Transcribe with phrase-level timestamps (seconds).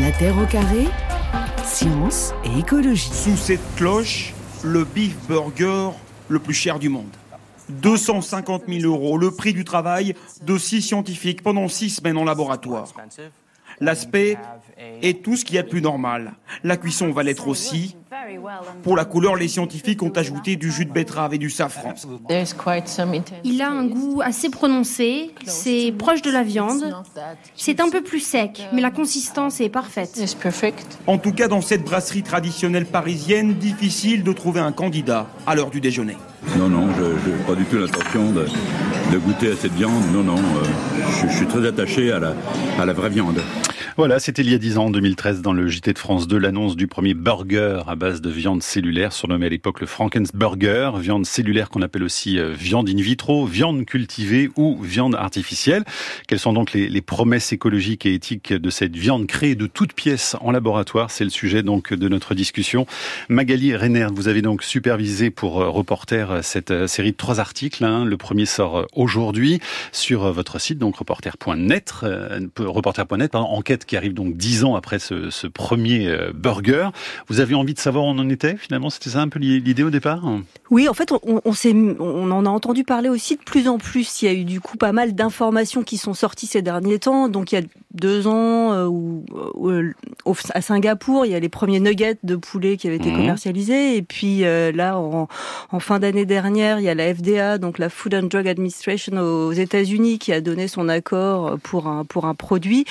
[0.00, 0.84] La Terre au carré,
[1.64, 3.10] science et écologie.
[3.12, 4.32] Sous cette cloche,
[4.62, 5.90] le beef burger
[6.28, 7.10] le plus cher du monde.
[7.70, 12.86] 250 000 euros, le prix du travail de six scientifiques pendant six semaines en laboratoire.
[13.80, 14.36] L'aspect
[15.02, 16.34] est tout ce qu'il y a de plus normal.
[16.62, 17.96] La cuisson va l'être aussi.
[18.82, 21.94] Pour la couleur, les scientifiques ont ajouté du jus de betterave et du safran.
[23.44, 26.94] Il a un goût assez prononcé, c'est proche de la viande.
[27.54, 30.18] C'est un peu plus sec, mais la consistance est parfaite.
[31.06, 35.70] En tout cas, dans cette brasserie traditionnelle parisienne, difficile de trouver un candidat à l'heure
[35.70, 36.16] du déjeuner.
[36.56, 40.04] Non, non, je n'ai pas du tout l'intention de, goûter à cette viande.
[40.12, 40.64] Non, non, euh,
[41.22, 42.34] je, suis très attaché à la,
[42.78, 43.40] à la vraie viande.
[43.98, 46.38] Voilà, c'était il y a 10 ans, en 2013, dans le JT de France 2,
[46.38, 51.26] l'annonce du premier burger à base de viande cellulaire, surnommé à l'époque le Frankensburger, viande
[51.26, 55.82] cellulaire qu'on appelle aussi euh, viande in vitro, viande cultivée ou viande artificielle.
[56.28, 60.36] Quelles sont donc les, promesses écologiques et éthiques de cette viande créée de toutes pièces
[60.42, 61.10] en laboratoire?
[61.10, 62.86] C'est le sujet donc de notre discussion.
[63.28, 67.84] Magali Renner, vous avez donc supervisé pour euh, Reporter cette euh, série de trois articles.
[67.84, 68.04] Hein.
[68.04, 69.58] Le premier sort aujourd'hui
[69.90, 71.94] sur votre site, donc reporter.net,
[72.60, 76.90] reporter.net, enquête qui arrive donc dix ans après ce, premier euh, burger.
[77.26, 78.90] Vous avez envie de savoir où on en était finalement?
[78.90, 80.22] C'était ça un peu l'idée au départ?
[80.70, 81.52] Oui, en fait, on, on,
[81.98, 84.22] on en a entendu parler aussi de plus en plus.
[84.22, 87.28] Il y a eu du coup pas mal d'informations qui sont sorties ces derniers temps.
[87.28, 89.24] Donc il y a deux ans, euh, où,
[89.64, 89.92] euh,
[90.54, 93.16] à Singapour, il y a les premiers nuggets de poulet qui avaient été mhm.
[93.16, 93.96] commercialisés.
[93.96, 95.28] Et puis là, en,
[95.70, 99.16] en fin d'année dernière, il y a la FDA, donc la Food and Drug Administration
[99.18, 102.84] aux États-Unis, qui a donné son accord pour un pour un produit.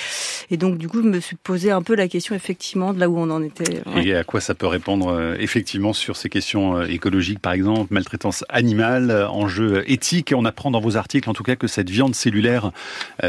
[0.50, 3.08] Et donc du coup, je me suis posé un peu la question effectivement de là
[3.08, 3.82] où on en était.
[4.02, 7.92] Et à quoi ça peut répondre euh, effectivement sur ces questions euh, écologiques, par exemple,
[7.92, 10.32] maltraitance animale, euh, enjeux éthiques?
[10.32, 12.72] Et on apprend dans vos articles, en tout cas, que cette viande cellulaire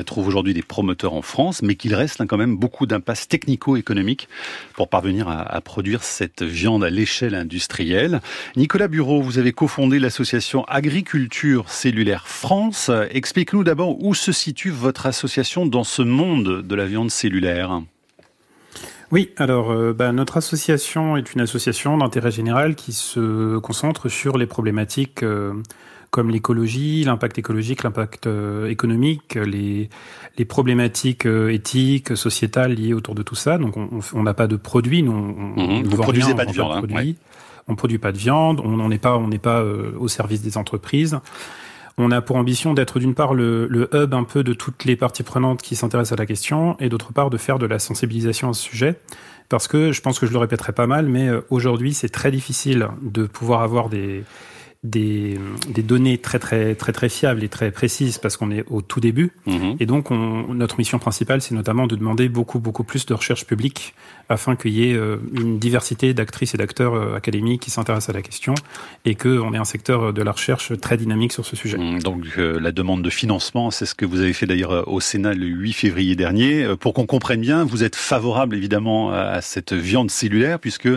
[0.05, 4.27] trouve aujourd'hui des promoteurs en France, mais qu'il reste quand même beaucoup d'impasses technico-économiques
[4.73, 8.21] pour parvenir à, à, produire cette viande à l'échelle industrielle.
[8.55, 12.91] Nicolas Bureau, vous avez cofondé l'association Agriculture Cellulaire France.
[13.11, 17.48] Explique-nous d'abord où se situe votre association dans ce monde de la viande cellulaire.
[19.11, 24.37] Oui, alors euh, bah, notre association est une association d'intérêt général qui se concentre sur
[24.37, 25.53] les problématiques euh,
[26.11, 29.89] comme l'écologie, l'impact écologique, l'impact euh, économique, les,
[30.37, 33.57] les problématiques éthiques, sociétales liées autour de tout ça.
[33.57, 37.13] Donc on n'a pas de produits, nous on, mmh, vous produisez pas de viande, hein,
[37.67, 41.19] on produit pas de viande, on n'est pas on n'est pas au service des entreprises.
[42.01, 45.23] On a pour ambition d'être d'une part le, hub un peu de toutes les parties
[45.23, 48.53] prenantes qui s'intéressent à la question et d'autre part de faire de la sensibilisation à
[48.53, 48.95] ce sujet.
[49.49, 52.31] Parce que je pense que je le répéterai pas mal, mais euh, aujourd'hui c'est très
[52.31, 54.23] difficile de pouvoir avoir des,
[54.83, 55.37] des,
[55.67, 59.01] des, données très très très très fiables et très précises parce qu'on est au tout
[59.01, 59.33] début.
[59.45, 59.75] Mhm.
[59.81, 63.45] Et donc, on, notre mission principale, c'est notamment de demander beaucoup beaucoup plus de recherche
[63.45, 63.93] publique
[64.29, 68.13] afin qu'il y ait euh, une diversité d'actrices et d'acteurs euh, académiques qui s'intéressent à
[68.13, 68.55] la question
[69.05, 71.77] et qu'on ait un secteur de la recherche très dynamique sur ce sujet.
[71.77, 72.01] Mhm.
[72.01, 75.33] Donc, euh, la demande de financement, c'est ce que vous avez fait d'ailleurs au Sénat
[75.33, 76.75] le 8 février dernier.
[76.79, 80.89] Pour qu'on comprenne bien, vous êtes favorable évidemment à cette viande cellulaire puisque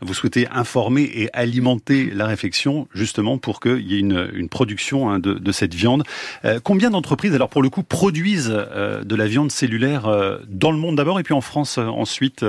[0.00, 5.18] vous souhaitez informer et alimenter la réflexion justement pour qu'il y ait une, production hein,
[5.18, 6.04] de, cette viande.
[6.44, 10.72] Euh, combien d'entreprises, alors pour le coup, produisent euh, de la viande cellulaire euh, dans
[10.72, 12.44] le monde d'abord et puis en France ensuite,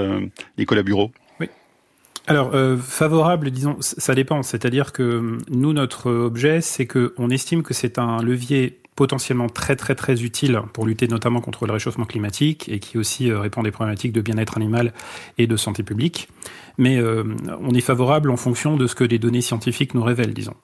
[0.58, 1.48] Nicolas Bureau Oui.
[2.28, 4.44] Alors, favorable, disons, ça dépend.
[4.44, 9.96] C'est-à-dire que nous, notre objet, c'est qu'on estime que c'est un levier potentiellement très très
[9.96, 13.72] très utile pour lutter notamment contre le réchauffement climatique et qui aussi répond à des
[13.72, 14.94] problématiques de bien-être animal
[15.38, 16.28] et de santé publique
[16.78, 17.24] mais euh,
[17.62, 20.56] on est favorable en fonction de ce que les données scientifiques nous révèlent, disons.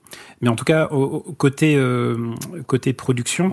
[0.41, 2.34] Mais en tout cas, au, côté euh,
[2.66, 3.51] côté production.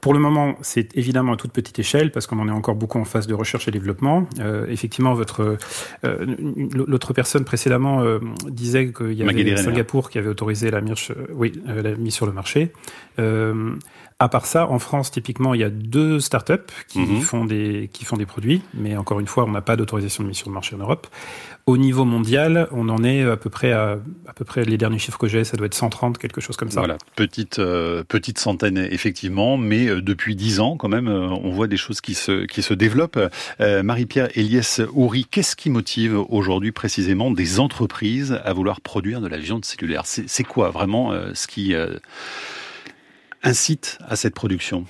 [0.00, 2.98] Pour le moment, c'est évidemment à toute petite échelle parce qu'on en est encore beaucoup
[2.98, 4.28] en phase de recherche et développement.
[4.38, 5.56] Euh, effectivement, votre
[6.02, 8.04] l'autre personne précédemment
[8.48, 12.32] disait qu'il y avait Singapour qui avait autorisé la mise, oui, la mise sur le
[12.32, 12.72] marché.
[14.18, 17.20] À part ça, en France, typiquement, il y a deux startups qui mhm.
[17.20, 20.32] font des qui font des produits, mais encore une fois, on n'a pas d'autorisation de
[20.32, 21.06] sur le marché en Europe.
[21.66, 24.98] Au niveau mondial, on en est à peu près à, à peu près les derniers
[24.98, 26.80] chiffres que j'ai, ça doit être 130, quelque chose comme ça.
[26.80, 31.50] Voilà, petite euh, petite centaine effectivement, mais euh, depuis dix ans quand même, euh, on
[31.50, 33.18] voit des choses qui se qui se développent.
[33.60, 39.36] Marie-Pierre Eliès Houry, qu'est-ce qui motive aujourd'hui précisément des entreprises à vouloir produire de la
[39.36, 40.04] viande cellulaire?
[40.06, 41.74] C'est quoi vraiment ce qui
[43.42, 44.86] incite à cette production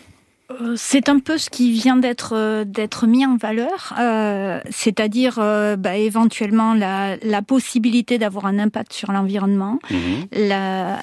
[0.77, 5.37] c'est un peu ce qui vient d'être euh, d'être mis en valeur, euh, c'est-à-dire
[5.79, 10.51] bah, éventuellement la, la possibilité d'avoir un impact sur l'environnement, mhm.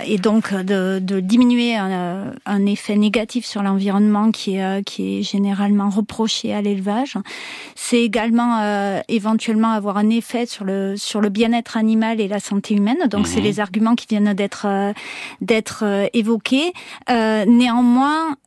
[0.06, 5.24] et donc de, de diminuer un, un, effet négatif sur l'environnement qui est qui est
[5.24, 7.18] généralement reproché à l'élevage.
[7.76, 12.76] C'est également éventuellement avoir un effet sur le sur le bien-être animal et la santé
[12.76, 13.08] humaine.
[13.10, 13.46] Donc c'est mhm.
[13.46, 14.68] les arguments qui viennent d'être
[15.42, 16.72] d'être évoqués.
[17.10, 18.38] néanmoins,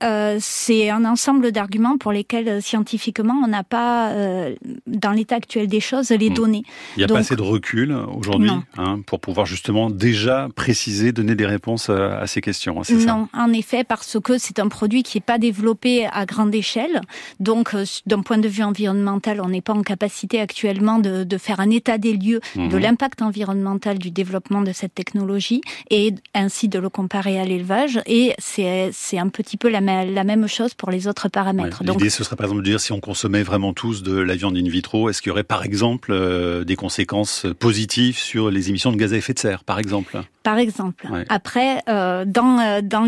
[0.41, 4.55] c'est un ensemble d'arguments pour lesquels euh, scientifiquement on n'a pas, euh,
[4.87, 6.35] dans l'état actuel des choses, les hmm.
[6.35, 6.63] données.
[6.97, 11.35] Il n'y a pas assez de recul aujourd'hui hein, pour pouvoir justement déjà préciser, donner
[11.35, 12.81] des réponses à, ces questions.
[12.81, 16.55] Hein, non, en effet, parce que c'est un produit qui n'est pas développé à grande
[16.55, 17.01] échelle.
[17.41, 21.39] Donc, euh, d'un point de vue environnemental, on n'est pas en capacité actuellement de, de,
[21.39, 22.79] faire un état des lieux de mhm.
[22.79, 25.61] l'impact environnemental du développement de cette technologie
[25.91, 28.01] et ainsi de le comparer à l'élevage.
[28.07, 31.83] Et c'est un petit peu la, la même chose pour les autres paramètres.
[31.83, 34.57] L'idée, ce serait par exemple de dire si on consommait vraiment tous de la viande
[34.57, 38.93] in vitro, est-ce qu'il y aurait par exemple euh, des conséquences positives sur les émissions
[38.93, 40.21] de gaz à effet de serre, par exemple?
[40.43, 41.09] Par exemple.
[41.29, 43.03] Après, euh, dans euh, dans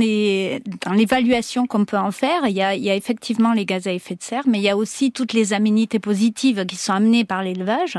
[0.93, 3.93] l'évaluation qu'on peut en faire, il y a, il y a effectivement les gaz à
[3.93, 7.25] effet de serre, mais il y a aussi toutes les aménités positives qui sont amenées
[7.25, 7.99] par l'élevage,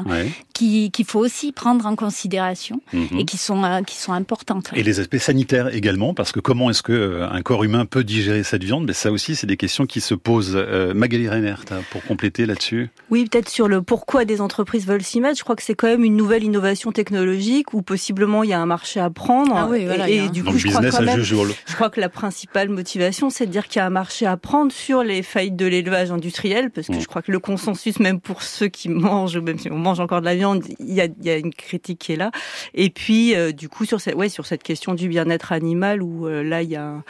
[0.53, 3.19] qui qu'il faut aussi prendre en considération mhm.
[3.19, 4.71] et qui sont qui sont importantes.
[4.75, 8.43] Et les aspects sanitaires également, parce que comment est-ce que un corps humain peut digérer
[8.43, 8.85] cette viande?
[8.85, 10.53] Mais ça aussi, c'est des questions qui se posent.
[10.55, 12.89] Euh, Magali Reinert, pour compléter là-dessus.
[13.11, 15.37] Oui, peut-être sur le pourquoi des entreprises veulent s'y mettre.
[15.37, 18.59] Je crois que c'est quand même une nouvelle innovation technologique où possiblement il y a
[18.59, 19.53] un marché à prendre.
[19.55, 22.69] Ah oui, voilà, et, du coup, je crois, quand même, je crois que la principale
[22.69, 25.65] motivation, c'est de dire qu'il y a un marché à prendre sur les faillites de
[25.65, 27.01] l'élevage industriel, parce que mm.
[27.01, 30.21] je crois que le consensus, même pour ceux qui mangent, même si on mange encore
[30.21, 32.31] de la viande, il y a, il y a une critique qui est là.
[32.73, 36.27] Et puis, euh, du coup, sur cette, ouais, sur cette question du bien-être animal, où
[36.27, 37.01] euh, là, il y a,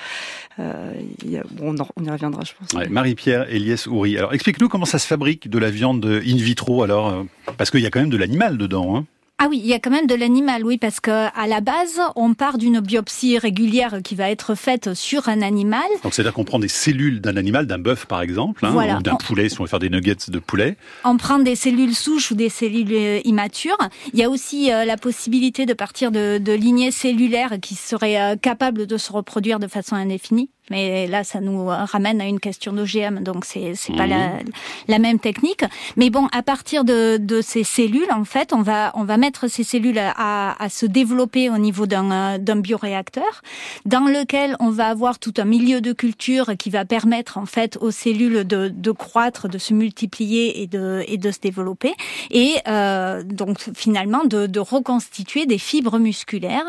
[1.24, 2.89] il y a bon, on, y reviendra, je pense.
[2.89, 4.18] Marie-Pierre Eliès Houry.
[4.18, 7.24] Alors explique-nous comment ça se fabrique de la viande in vitro alors, euh,
[7.57, 8.97] parce qu'il y a quand même de l'animal dedans.
[8.97, 9.06] Hein
[9.41, 12.01] ah oui, il y a quand même de l'animal, oui, parce que à la base,
[12.18, 15.86] on part d'une biopsie régulière qui va être faite sur un animal.
[16.03, 19.15] Donc c'est-à-dire qu'on prend des cellules d'un animal, d'un bœuf par exemple, hein, ou d'un
[19.15, 20.75] poulet, si on veut faire des nuggets de poulet.
[21.06, 23.77] On prend des cellules souches ou des cellules euh, immatures.
[24.12, 28.38] Il y a aussi euh, la possibilité de partir de, de lignées cellulaires qui seraient
[28.42, 30.50] capables de se reproduire de façon indéfinie.
[30.69, 34.44] Mais là, ça nous ramène à une question d'OGM, donc c'est c'est pas la, mhm.
[34.88, 35.63] la, même technique.
[35.98, 39.48] Mais bon, à partir de, de ces cellules, en fait, on va on va mettre
[39.48, 43.42] ces cellules à, à se développer au niveau d'un d'un bioréacteur,
[43.86, 47.77] dans lequel on va avoir tout un milieu de culture qui va permettre en fait
[47.81, 51.94] aux cellules de, de croître, de se multiplier et de et de se développer,
[52.31, 56.66] et euh, donc finalement de, de reconstituer des fibres musculaires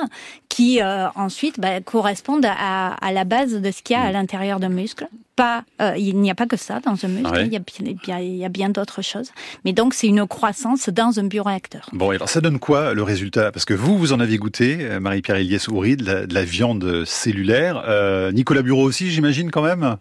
[0.50, 4.68] qui euh, ensuite bah, correspondent à, à la base de ce qui à l'intérieur d'un
[4.68, 5.08] muscle.
[5.36, 8.36] Pas, euh, il n'y a pas que ça dans un muscle, il, y a, il,
[8.36, 9.30] y a, bien d'autres choses.
[9.64, 11.88] Mais donc, c'est une croissance dans un bioréacteur.
[11.92, 13.50] Bon, alors ça donne quoi le résultat?
[13.50, 17.82] Parce que vous, vous en avez goûté, euh, Marie-Pierre Eliès Houry, de, la, viande cellulaire.
[17.86, 19.96] Euh, Nicolas Bureau aussi, j'imagine, quand même?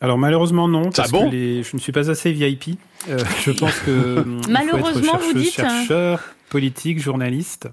[0.00, 2.78] Alors malheureusement non, parce que je ne suis pas assez VIP.
[3.08, 5.80] je pense que malheureusement vous dites hein.
[5.80, 7.68] chercheur, politique, journaliste.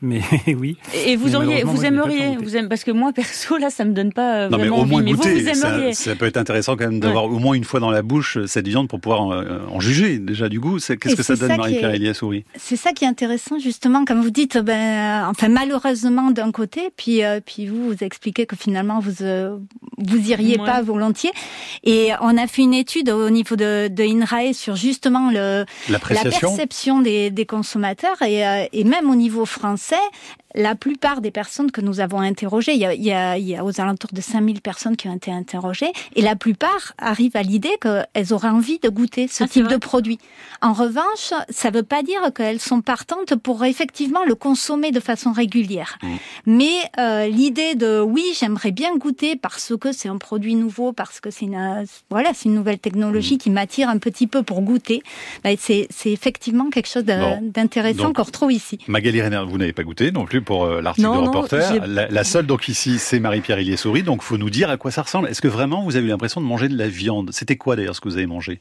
[0.00, 0.76] Mais oui.
[0.94, 4.12] Et vous auriez, vous aimeriez, vous aimez, parce que moi perso là, ça me donne
[4.12, 5.92] pas euh, non, mais au moins Mais goûter, vous, aimeriez.
[5.92, 8.46] Ça, peut être intéressant quand même d'avoir au moins une fois dans la bouche euh,
[8.46, 10.78] cette viande pour pouvoir euh, en, juger déjà du goût.
[10.78, 14.30] Qu'est-ce que ça donne, Marie-Pierre Elias oui C'est ça qui est intéressant justement, comme vous
[14.30, 14.58] dites.
[14.58, 19.24] Ben, enfin malheureusement d'un côté, puis puis vous vous expliquez que finalement vous
[19.98, 21.32] vous iriez pas volontiers.
[21.82, 25.98] Et on a fait une étude au niveau de, de INRAE sur justement le la
[25.98, 30.10] perception des, des consommateurs et, et même au niveau français français
[30.54, 33.46] la plupart des personnes que nous avons interrogées, il y a, il y a, il
[33.46, 37.36] y a aux alentours de 5000 personnes qui ont été interrogées, et la plupart arrivent
[37.36, 40.18] à l'idée qu'elles auraient envie de goûter ce ah, type de produit.
[40.62, 45.00] En revanche, ça ne veut pas dire qu'elles sont partantes pour effectivement le consommer de
[45.00, 45.98] façon régulière.
[46.02, 46.08] Mmh.
[46.46, 51.20] Mais euh, l'idée de oui, j'aimerais bien goûter parce que c'est un produit nouveau, parce
[51.20, 53.38] que c'est une voilà, c'est une nouvelle technologie mmh.
[53.38, 55.02] qui m'attire un petit peu pour goûter.
[55.44, 58.78] Ben, c'est effectivement quelque chose d'intéressant qu'on retrouve ici.
[58.88, 61.86] Magali Renner, vous n'avez pas goûté non plus pour euh, l'article de reporter.
[61.86, 64.02] La, seule donc ici, c'est Marie-Pierre Illier-Souris.
[64.02, 65.28] Donc faut nous dire à quoi ça ressemble.
[65.28, 67.30] Est-ce que vraiment vous avez eu l'impression de manger de la viande?
[67.32, 68.60] C'était quoi d'ailleurs ce que vous avez mangé?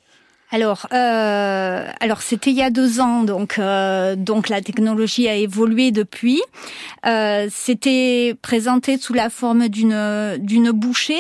[0.50, 5.36] Alors, euh, alors c'était il y a deux ans, donc euh, donc la technologie a
[5.36, 6.42] évolué depuis.
[7.06, 11.20] Euh, c'était présenté sous la forme d'une d'une bouchée,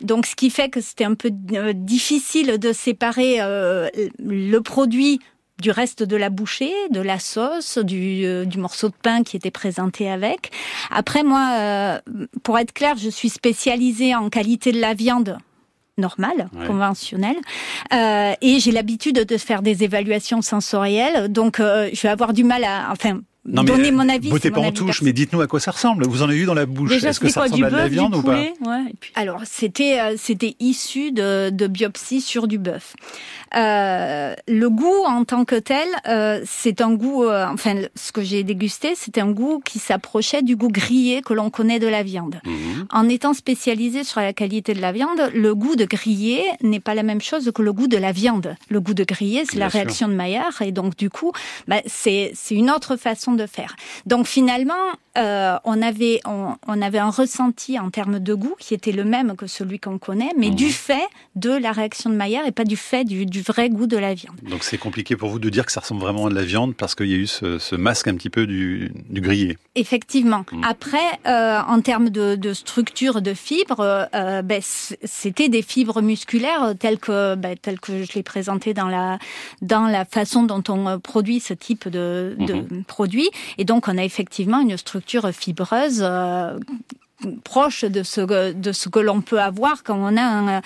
[0.00, 5.20] donc ce qui fait que c'était un peu euh, difficile de séparer euh, le produit
[5.62, 9.36] du reste de la bouchée, de la sauce, du, euh, du morceau de pain qui
[9.36, 10.50] était présenté avec.
[10.90, 11.98] Après, moi, euh,
[12.42, 15.38] pour être clair, je suis spécialisée en qualité de la viande
[15.96, 17.36] normale, conventionnelle.
[17.94, 22.64] Euh, et j'ai l'habitude de faire des évaluations sensorielles, donc je vais avoir du mal
[22.64, 24.30] à, enfin, non, donner mon avis.
[24.30, 26.06] Beauté pas en touche, mais dites-nous à quoi ça ressemble.
[26.06, 26.92] Vous en avez eu dans la bouche.
[26.92, 28.38] Est-ce que ça ressemble à de la viande ou pas?
[28.38, 28.54] Ouais,
[29.16, 32.94] Alors c'était euh, c'était issu de, de biopsie sur du bœuf.
[33.54, 37.24] Euh, le goût en tant que tel, euh, c'est un goût.
[37.24, 41.34] Euh, enfin, ce que j'ai dégusté, c'était un goût qui s'approchait du goût grillé que
[41.34, 42.40] l'on connaît de la viande.
[42.44, 42.86] Mhm.
[42.90, 46.94] En étant spécialisé sur la qualité de la viande, le goût de grillé n'est pas
[46.94, 48.56] la même chose que le goût de la viande.
[48.68, 51.32] Le goût de grillé, c'est la réaction de Maillard, et donc du coup,
[51.68, 53.76] bah, c'est c'est une autre façon de faire.
[54.06, 54.74] Donc finalement,
[55.18, 59.36] euh, on avait on, avait un ressenti en termes de goût qui était le même
[59.36, 62.76] que celui qu'on connaît, mais du fait de la réaction de Maillard et pas du
[62.76, 64.36] fait du, vrai goût de la viande.
[64.42, 66.74] Donc c'est compliqué pour vous de dire que ça ressemble vraiment à de la viande
[66.74, 69.58] parce qu'il y a eu ce, masque un petit peu du, grillé.
[69.74, 70.44] Effectivement.
[70.50, 70.64] Mm.
[70.64, 76.98] Après, euh, en termes de, structure de fibres, euh, ben, c'était des fibres musculaires telles
[76.98, 79.18] que ben, telles que je l'ai présenté dans la
[79.60, 82.84] dans la façon dont on produit ce type de, de mm-hmm.
[82.84, 83.28] produit.
[83.58, 85.01] Et donc on a effectivement une structure
[85.32, 86.58] fibreuse euh,
[87.44, 90.62] proche de ce, de ce que l'on peut avoir quand on a un,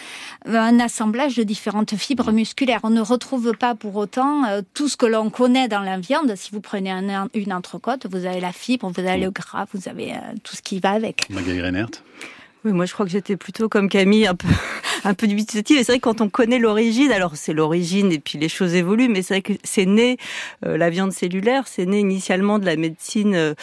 [0.47, 2.81] un, assemblage de différentes fibres musculaires.
[2.83, 6.35] On ne retrouve pas pour autant euh, tout ce que l'on connaît dans la viande.
[6.37, 6.93] Si vous prenez
[7.35, 10.63] une entrecôte, vous avez la fibre, vous avez le gras, vous avez euh, tout ce
[10.63, 11.29] qui va avec.
[11.31, 11.91] Magali Reinert
[12.67, 14.49] oui, moi je crois que j'étais plutôt comme Camille, un peu,
[15.05, 15.79] un peu dubitative.
[15.79, 18.75] Et c'est vrai que quand on connaît l'origine, alors c'est l'origine et puis les choses
[18.75, 20.17] évoluent, mais c'est vrai que c'est né,
[20.65, 23.55] euh, la viande cellulaire, c'est né initialement de la médecine euh,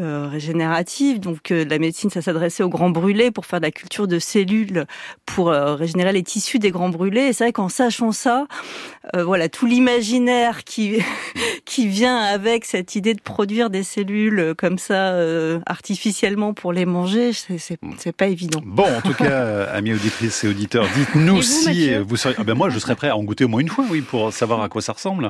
[0.00, 1.20] euh régénérative.
[1.20, 4.18] Donc euh, la médecine, ça s'adressait aux grands brûlés pour faire de la culture de
[4.18, 4.86] cellules,
[5.24, 7.26] pour régénérer les tissus des grands brûlés.
[7.26, 8.48] Et c'est vrai qu'en sachant ça,
[9.14, 10.98] voilà, tout l'imaginaire qui,
[11.64, 15.16] qui vient avec cette idée de produire des cellules comme ça
[15.66, 18.47] artificiellement pour les manger, c'est pas évident.
[18.64, 22.36] Bon, en tout cas, amis auditrices et auditeurs, dites-nous si vous seriez.
[22.38, 24.32] Ah ben moi, je serais prêt à en goûter au moins une fois, oui, pour
[24.32, 25.28] savoir à quoi ça ressemble.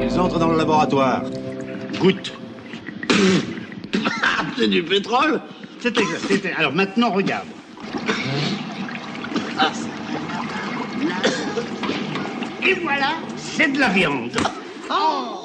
[0.00, 1.22] Ils entrent dans le laboratoire.
[1.98, 2.32] Goûte.
[4.56, 5.40] c'est du pétrole
[5.80, 6.46] C'est exact.
[6.56, 7.46] Alors maintenant, regarde.
[9.58, 9.72] Ah.
[12.66, 14.36] Et voilà, c'est de la viande.
[14.90, 15.40] Oh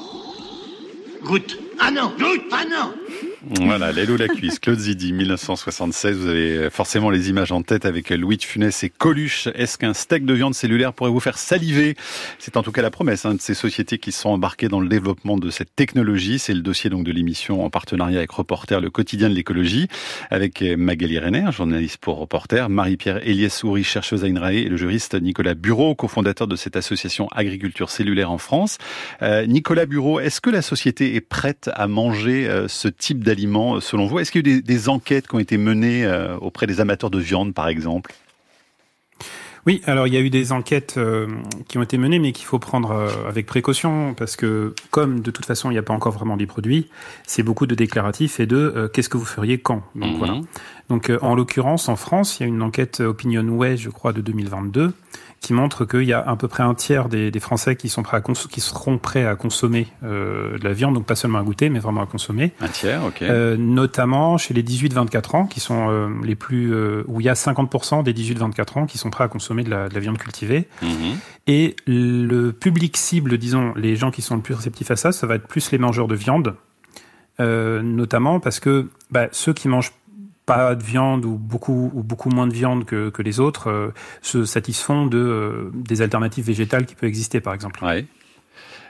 [1.24, 1.63] Goûte.
[1.86, 2.44] Ah non, goûte.
[2.52, 2.94] Ah non.
[3.46, 6.18] Voilà, Lélo la cuisse, Claude Zidi, 1976.
[6.18, 9.50] Vous avez forcément les images en tête avec Louis de Funès et Coluche.
[9.54, 11.98] Est-ce qu'un steak de viande cellulaire pourrait vous faire saliver?
[12.40, 14.88] C'est en tout cas la promesse hein, de ces sociétés qui sont embarquées dans le
[14.88, 16.40] développement de cette technologie.
[16.40, 19.90] C'est le dossier donc de l'émission en partenariat avec Reporter, le quotidien de l'écologie,
[20.32, 25.54] avec Magali Renner, journaliste pour Reporter, Marie-Pierre Elias-Souris, chercheuse à INRAE, et le juriste Nicolas
[25.54, 28.78] Bureau, cofondateur de cette association Agriculture cellulaire en France.
[29.22, 33.33] Euh, Nicolas Bureau, est-ce que la société est prête à manger euh, ce type d'aliments
[33.38, 34.20] euh, selon vous?
[34.20, 37.10] Est-ce qu'il y a eu des, enquêtes qui ont été menées euh, auprès des amateurs
[37.10, 38.14] de viande, par exemple?
[39.66, 41.28] Oui, alors il y a eu des enquêtes euh,
[41.70, 42.92] qui ont été menées, mais qu'il faut prendre
[43.28, 46.48] avec précaution, parce que comme de toute façon il n'y a pas encore vraiment des
[46.48, 46.90] produits,
[47.26, 49.84] c'est beaucoup de déclaratifs et de qu'est-ce que vous feriez quand?
[49.96, 50.18] Donc mhm.
[50.18, 50.42] voilà.
[50.90, 54.94] Donc en l'occurrence en France, il y a une enquête OpinionWay, je crois, de 2022,
[55.44, 58.02] qui montre qu'il y a à peu près un tiers des, des Français qui, sont
[58.02, 61.44] prêts à qui seront prêts à consommer euh, de la viande, donc pas seulement à
[61.44, 62.54] goûter, mais vraiment à consommer.
[62.62, 63.22] Un tiers, ok.
[63.22, 67.30] Euh, notamment chez les 18-24 ans, qui sont euh, les plus, euh, où il y
[67.30, 70.18] a 50% des 18-24 ans qui sont prêts à consommer de la, de la viande
[70.18, 70.70] cultivée.
[70.82, 71.18] Mhm.
[71.48, 75.28] Et le public cible, disons, les gens qui sont le plus réceptifs à ça, ça
[75.28, 76.56] va être plus les mangeurs de viande,
[77.40, 79.92] notamment parce que bah, ceux qui mangent
[80.46, 83.94] pas de viande ou beaucoup ou beaucoup moins de viande que, que les autres euh,
[84.22, 87.80] se satisfont de euh, des alternatives végétales qui peuvent exister par exemple.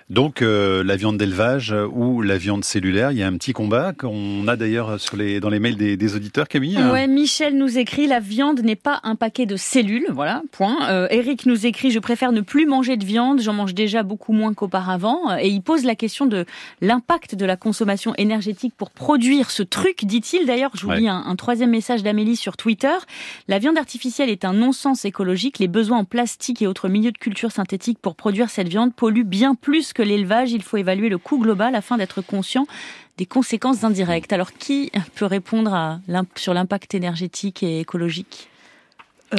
[0.10, 3.94] Donc euh, la viande d'élevage ou la viande cellulaire, il y a un petit combat
[3.94, 6.78] qu'on a d'ailleurs sur les dans les mails des, des auditeurs, Camille.
[6.78, 10.42] Ouais, Michel nous écrit la viande n'est pas un paquet de cellules, voilà.
[10.52, 10.90] Point.
[10.90, 14.34] Euh, Eric nous écrit je préfère ne plus manger de viande, j'en mange déjà beaucoup
[14.34, 16.46] moins qu'auparavant, et il pose la question de
[16.82, 20.46] l'impact de la consommation énergétique pour produire ce truc, dit-il.
[20.46, 22.96] D'ailleurs, je vous lis un, un troisième message d'Amélie sur Twitter.
[23.48, 25.60] La viande artificielle est un non-sens écologique.
[25.60, 29.24] Les besoins en plastique et autres milieux de culture synthétique pour produire cette viande polluent
[29.24, 32.66] bien plus que l'élevage, il faut évaluer le coût global afin d'être conscient
[33.18, 34.34] des conséquences indirectes.
[34.34, 36.00] Alors, qui peut répondre à,
[36.36, 38.50] sur l'impact énergétique et écologique?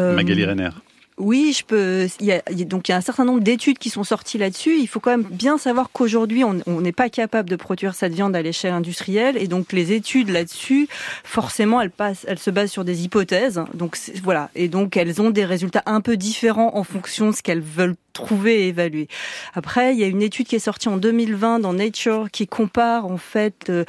[0.01, 0.71] Euh, Magali Renner.
[1.17, 2.09] Oui, je peux.
[2.19, 4.81] Il y a, donc il y a un certain nombre d'études qui sont sorties là-dessus.
[4.81, 8.35] Il faut quand même bien savoir qu'aujourd'hui, on n'est pas capable de produire cette viande
[8.35, 10.89] à l'échelle industrielle, et donc les études là-dessus,
[11.23, 13.63] forcément, elles passent, elles se basent sur des hypothèses.
[13.75, 17.43] Donc voilà, et donc elles ont des résultats un peu différents en fonction de ce
[17.43, 19.09] qu'elles veulent trouver et évaluer.
[19.53, 23.05] Après, il y a une étude qui est sortie en 2020 dans Nature qui compare
[23.05, 23.85] en fait euh,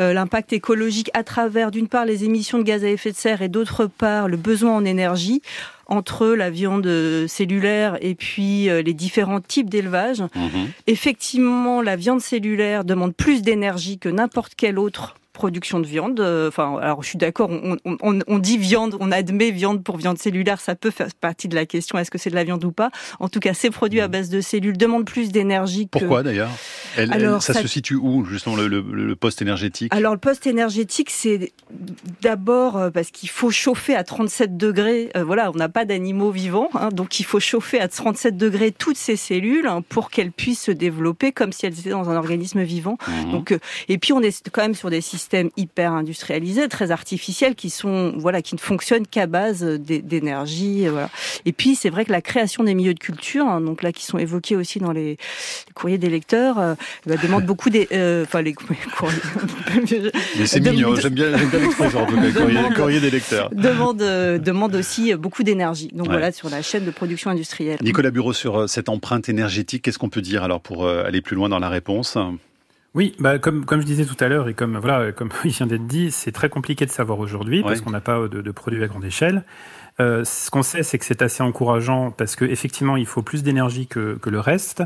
[0.00, 3.42] euh, l'impact écologique à travers d'une part les émissions de gaz à effet de serre
[3.42, 5.42] et d'autre part le besoin en énergie
[5.86, 6.88] entre la viande
[7.26, 10.20] cellulaire et puis euh, les différents types d'élevage.
[10.20, 10.70] Mhm.
[10.86, 16.20] Effectivement, la viande cellulaire demande plus d'énergie que n'importe quelle autre production de viande.
[16.20, 19.98] Euh, enfin, alors je suis d'accord, on, on, on, dit viande, on admet viande pour
[19.98, 22.64] viande cellulaire, ça peut faire partie de la question, est-ce que c'est de la viande
[22.64, 22.90] ou pas?
[23.20, 24.12] En tout cas, ces produits à mmh.
[24.12, 25.86] base de cellules demandent plus d'énergie.
[25.90, 26.50] Pourquoi d'ailleurs?
[26.96, 29.92] Alors, ça, se situe où justement le, le, poste énergétique?
[29.92, 31.52] Alors le poste énergétique, c'est
[32.22, 35.10] d'abord euh, parce qu'il faut chauffer à 37 degrés.
[35.16, 38.70] Euh, voilà, on n'a pas d'animaux vivants, hein, donc il faut chauffer à 37 degrés
[38.70, 42.16] toutes ces cellules hein, pour qu'elles puissent se développer comme si elles étaient dans un
[42.16, 42.96] organisme vivant.
[43.08, 43.32] Mmh.
[43.32, 47.54] Donc, et puis on est quand même sur des systèmes systèmes hyper industrialisés, très artificiels,
[47.54, 50.86] qui sont voilà, qui ne fonctionnent qu'à base d'énergie.
[50.86, 51.08] Voilà.
[51.46, 54.04] Et puis c'est vrai que la création des milieux de culture, hein, donc là qui
[54.04, 55.16] sont évoqués aussi dans les,
[55.74, 56.74] courriers des lecteurs, euh,
[57.06, 59.18] bah, demande beaucoup des, euh, enfin les courriers.
[60.38, 62.06] Mais c'est mignon, j'aime bien, j'aime bien l'expression
[62.76, 63.48] courrier, des lecteurs.
[63.50, 65.88] Demande, euh, demande aussi beaucoup d'énergie.
[65.94, 67.78] Donc voilà sur la chaîne de production industrielle.
[67.80, 71.48] Nicolas Bureau sur cette empreinte énergétique, qu'est-ce qu'on peut dire alors pour aller plus loin
[71.48, 72.18] dans la réponse?
[72.94, 75.66] Oui, bah comme comme je disais tout à l'heure et comme voilà comme il vient
[75.66, 78.82] d'être dit, c'est très compliqué de savoir aujourd'hui parce qu'on n'a pas de, de, produits
[78.82, 79.44] à grande échelle.
[80.00, 83.42] Euh, ce qu'on sait, c'est que c'est assez encourageant parce que effectivement, il faut plus
[83.42, 84.82] d'énergie que, que le reste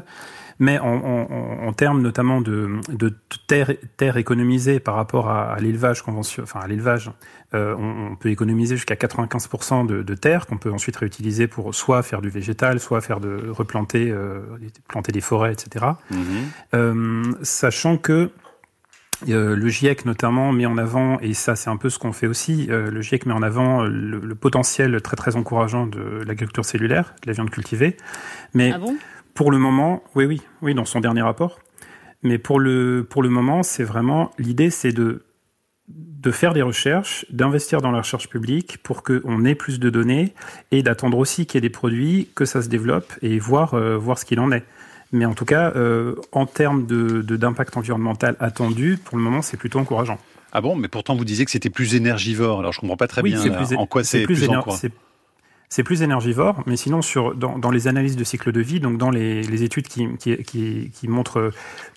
[0.58, 3.14] mais en, en, en termes notamment de, de
[3.46, 7.10] terre, terre économisée par rapport à, à l'élevage conventionnel, enfin à l'élevage,
[7.54, 11.74] euh, on, on, peut économiser jusqu'à 95% de, de, terre qu'on peut ensuite réutiliser pour
[11.74, 14.40] soit faire du végétal, soit faire de replanter, euh,
[14.88, 15.86] planter des forêts, etc.
[16.10, 16.16] Mmh.
[16.74, 18.30] Euh, sachant que
[19.28, 22.28] euh, le GIEC notamment met en avant, et ça c'est un peu ce qu'on fait
[22.28, 26.64] aussi, euh, le GIEC met en avant le, le, potentiel très très encourageant de l'agriculture
[26.64, 27.96] cellulaire, de la viande cultivée.
[28.54, 28.96] Mais ah bon?
[29.38, 31.60] Pour le moment, oui, oui, oui, dans son dernier rapport.
[32.24, 35.22] Mais pour le, pour le moment, c'est vraiment l'idée, c'est de
[35.86, 40.34] de faire des recherches, d'investir dans la recherche publique pour qu'on ait plus de données
[40.72, 43.96] et d'attendre aussi qu'il y ait des produits, que ça se développe et voir, euh,
[43.96, 44.64] voir ce qu'il en est.
[45.12, 49.40] Mais en tout cas, euh, en termes d'impact de, d'impact environnemental attendu, pour le moment,
[49.40, 50.18] c'est plutôt encourageant.
[50.50, 52.58] Ah bon, mais pourtant vous disiez que c'était plus énergivore.
[52.58, 54.48] Alors je comprends pas très bien plus, en quoi c'est plus, plus
[55.68, 58.98] c'est plus énergivore, mais sinon sur dans, dans, les analyses de cycle de vie, donc
[58.98, 61.52] dans les, les études qui, qui, qui, qui, montrent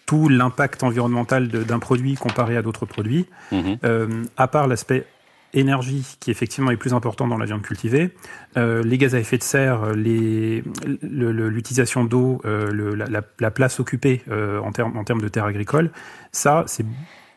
[0.06, 3.78] tout l'impact environnemental d'un produit comparé à d'autres produits, mhm.
[3.84, 5.06] euh, à part l'aspect
[5.54, 8.12] énergie qui effectivement est plus important dans la viande cultivée,
[8.58, 14.60] euh, les gaz à effet de serre, l'utilisation d'eau, euh, la, la, place occupée euh,
[14.60, 15.92] en termes en termes de terres agricoles,
[16.32, 16.86] ça c'est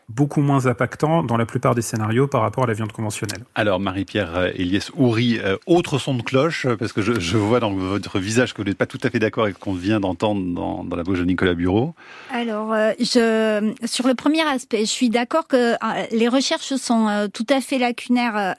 [0.09, 3.43] beaucoup moins impactant dans la plupart des scénarios par rapport à la viande conventionnelle.
[3.55, 7.73] Alors Marie-Pierre Eliès Houry, euh, autre son de cloche, parce que je, je, vois dans
[7.73, 10.41] votre visage que vous n'êtes pas tout à fait d'accord avec ce qu'on vient d'entendre
[10.53, 11.95] dans, dans, la bouche de Nicolas Bureau.
[12.31, 15.77] Alors, euh, je, sur le premier aspect, je suis d'accord que euh,
[16.11, 18.55] les recherches sont tout à fait lacunaires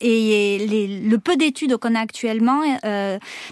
[0.00, 2.62] et les, le peu d'études qu'on a actuellement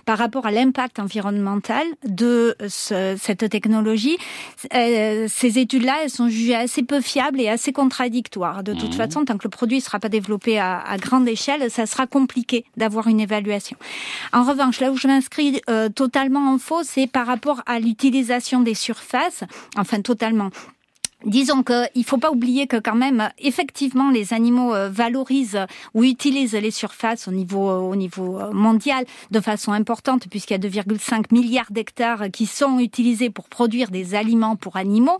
[0.04, 4.16] par rapport à l'impact environnemental de ce, cette technologie,
[4.70, 8.62] ces études-là, elles sont jugées assez peu fiables et assez contradictoire.
[8.62, 8.96] De toute mmh.
[8.96, 12.06] façon, tant que le produit ne sera pas développé à, à, grande échelle, ça sera
[12.06, 13.76] compliqué d'avoir une évaluation.
[14.32, 18.60] En revanche, là où je m'inscris euh, totalement en faux, c'est par rapport à l'utilisation
[18.60, 19.44] des surfaces,
[19.76, 20.50] enfin totalement.
[21.26, 26.04] Disons qu'il ne faut pas oublier que quand même, effectivement, les animaux euh, valorisent ou
[26.04, 30.56] utilisent les surfaces au niveau, euh, au niveau euh, mondial de façon importante, puisqu'il y
[30.56, 35.18] a 2,5 milliards d'hectares qui sont utilisés pour produire des aliments pour animaux.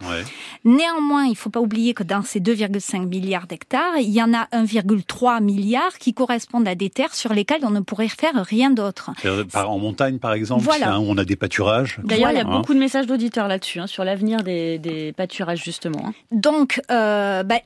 [0.64, 4.34] Néanmoins, il ne faut pas oublier que dans ces 2,5 milliards d'hectares, il y en
[4.34, 8.70] a 1,3 milliard qui correspondent à des terres sur lesquelles on ne pourrait faire rien
[8.70, 9.10] d'autre.
[9.54, 10.98] En montagne, par exemple, voilà.
[11.00, 11.98] où on a des pâturages.
[12.04, 15.62] D'ailleurs, il y a beaucoup de messages d'auditeurs là-dessus, hein, sur l'avenir des, des pâturages,
[15.62, 15.93] justement.
[15.98, 16.12] Hein.
[16.30, 17.60] Donc, euh, bah,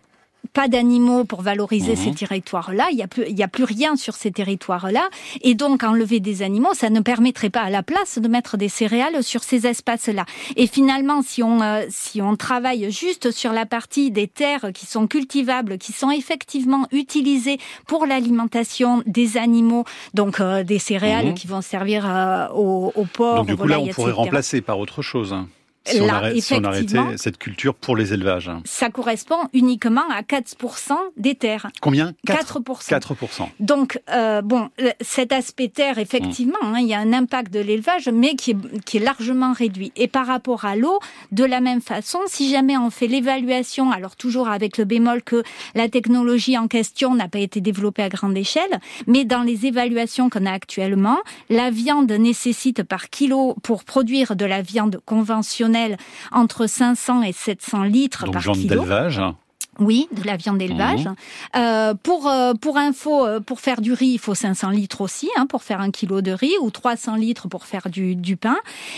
[0.53, 2.89] pas d'animaux pour valoriser ces territoires-là.
[2.91, 5.09] Il n'y a, plus, il y a plus rien sur ces territoires-là.
[5.43, 8.69] Et donc, enlever des animaux, ça ne permettrait pas à la place de mettre des
[8.69, 10.25] céréales sur ces espaces-là.
[10.57, 14.87] Et finalement, si on, euh, si on travaille juste sur la partie des terres qui
[14.87, 21.35] sont cultivables, qui sont effectivement utilisées pour l'alimentation des animaux, donc euh, des céréales mhm.
[21.35, 25.03] qui vont servir au, au porc, Donc, du coup, là, on pourrait remplacer par autre
[25.03, 25.33] chose.
[25.33, 25.49] Hein.
[25.89, 28.51] Si, on, arrête, si on arrêtait cette culture pour les élevages.
[28.65, 31.69] Ça correspond uniquement à 4% des terres.
[31.81, 32.89] Combien 4%.
[32.89, 33.49] 4%.
[33.61, 34.69] Donc, euh, bon,
[35.01, 38.85] cet aspect terre, effectivement, hein, il y a un impact de l'élevage, mais qui est,
[38.85, 39.93] qui est largement réduit.
[39.97, 40.99] Et par rapport à l'eau,
[41.33, 45.43] de la même façon, si jamais on fait l'évaluation, alors toujours avec le bémol que
[45.75, 50.31] la technologie en question n'a pas été développée à grande échelle, mais dans les évaluations
[50.31, 51.19] qu'on a actuellement,
[51.51, 55.78] la viande nécessite par kilo pour produire de la viande conventionnelle
[56.33, 58.69] entre 500 et 700 litres Donc, par kilo.
[58.69, 59.21] d'élevage
[59.79, 61.05] Oui, de la viande d'élevage.
[61.05, 61.15] Mhm.
[61.57, 65.29] Euh, pour euh, pour info, euh, pour faire du riz, il faut 500 litres aussi,
[65.37, 68.57] hein, pour faire un kilo de riz, ou 300 litres pour faire du, du pain.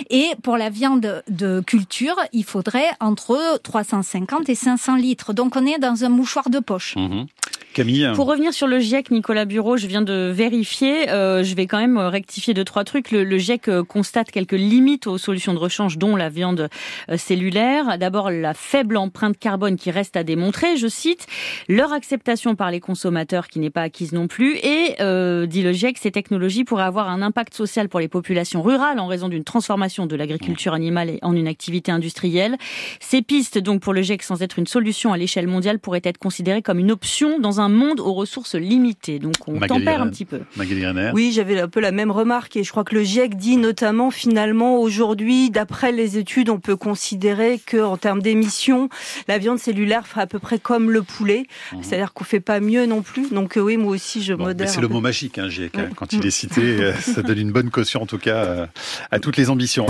[0.08, 5.32] Et pour la viande de culture, il faudrait entre 350 et 500 litres.
[5.32, 6.96] Donc on est dans un mouchoir de poche.
[6.96, 7.26] Mhm.
[7.72, 11.08] Camille Pour revenir sur le GIEC, Nicolas Bureau, je viens de vérifier.
[11.08, 13.12] euh, je vais quand même rectifier deux trois trucs.
[13.12, 16.68] Le, le GIEC euh, constate quelques limites aux solutions de rechange, dont la viande
[17.10, 17.96] euh, cellulaire.
[17.96, 20.69] D'abord, la faible empreinte carbone qui reste à démontrer.
[20.76, 21.26] Je cite
[21.68, 24.56] leur acceptation par les consommateurs qui n'est pas acquise non plus.
[24.56, 28.62] Et euh, dit le GIEC, ces technologies pourraient avoir un impact social pour les populations
[28.62, 32.56] rurales en raison d'une transformation de l'agriculture animale en une activité industrielle.
[33.00, 36.18] Ces pistes, donc pour le GIEC, sans être une solution à l'échelle mondiale, pourraient être
[36.18, 39.18] considérées comme une option dans un monde aux ressources limitées.
[39.18, 40.40] Donc on Magali tempère un petit peu.
[40.56, 43.36] Magali Renner Oui, j'avais un peu la même remarque et je crois que le GIEC
[43.36, 48.88] dit notamment finalement aujourd'hui, d'après les études, on peut considérer que en termes d'émissions,
[49.28, 51.44] la viande cellulaire ferait à peu près comme le poulet,
[51.82, 53.30] c'est-à-dire qu'on fait pas mieux non plus.
[53.30, 54.68] Donc euh, oui, moi aussi je Bon, modère.
[54.68, 55.76] c'est le mot magique, hein, GIEC.
[55.78, 55.88] hein.
[55.96, 58.66] Quand il est cité, euh, ça donne une bonne caution, en tout cas, euh,
[59.10, 59.86] à toutes les ambitions.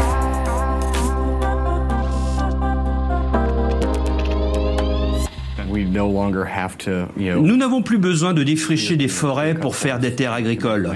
[5.90, 10.90] Nous n'avons plus besoin de défricher des forêts pour faire des terres agricoles.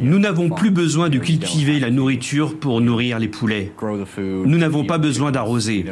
[0.00, 3.72] Nous n'avons plus besoin de cultiver la nourriture pour nourrir les poulets.
[4.18, 5.84] Nous n'avons pas besoin d'arroser.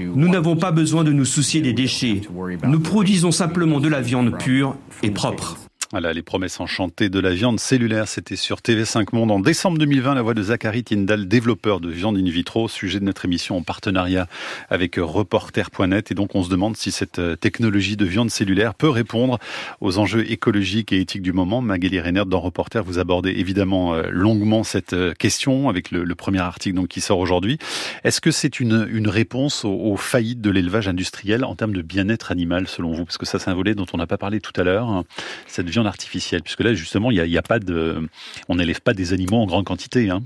[0.00, 2.22] Nous n'avons pas besoin de nous soucier des déchets.
[2.64, 5.67] Nous produisons simplement de la viande pure et propre.
[5.90, 10.16] Voilà, les promesses enchantées de la viande cellulaire, c'était sur TV5 Monde en décembre 2020,
[10.16, 13.62] la voix de Zachary Tyndall, développeur de viande in vitro, sujet de notre émission en
[13.62, 14.26] partenariat
[14.68, 16.10] avec reporter.net.
[16.10, 19.38] Et donc, on se demande si cette euh, technologie de viande cellulaire peut répondre
[19.80, 21.62] aux enjeux écologiques et éthiques du moment.
[21.62, 26.40] Magali Reynert, dans Reporter, vous abordez évidemment euh, longuement cette euh, question avec le, premier
[26.40, 27.56] article donc, qui sort aujourd'hui.
[28.04, 32.68] Est-ce que c'est une, réponse aux, faillites de l'élevage industriel en termes de bien-être animal,
[32.68, 33.06] selon vous?
[33.06, 35.04] Parce que ça, c'est un volet dont on n'a pas parlé tout à l'heure, hein,
[35.86, 36.42] artificielle.
[36.42, 38.08] Puisque là, justement, il n'y a, pas de,
[38.48, 40.10] on n'élève pas des animaux en grande quantité.
[40.10, 40.22] Hein.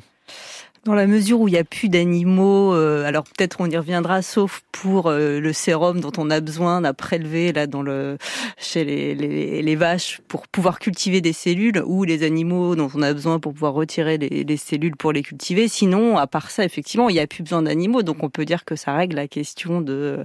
[0.84, 4.20] Dans la mesure où il n'y a plus d'animaux, euh, alors peut-être on y reviendra,
[4.20, 8.18] sauf pour euh, le sérum dont on a besoin à prélever là dans le
[8.58, 13.02] chez les, les, les vaches pour pouvoir cultiver des cellules, ou les animaux dont on
[13.02, 15.68] a besoin pour pouvoir retirer les, les cellules pour les cultiver.
[15.68, 18.64] Sinon, à part ça, effectivement, il n'y a plus besoin d'animaux, donc on peut dire
[18.64, 20.24] que ça règle la question de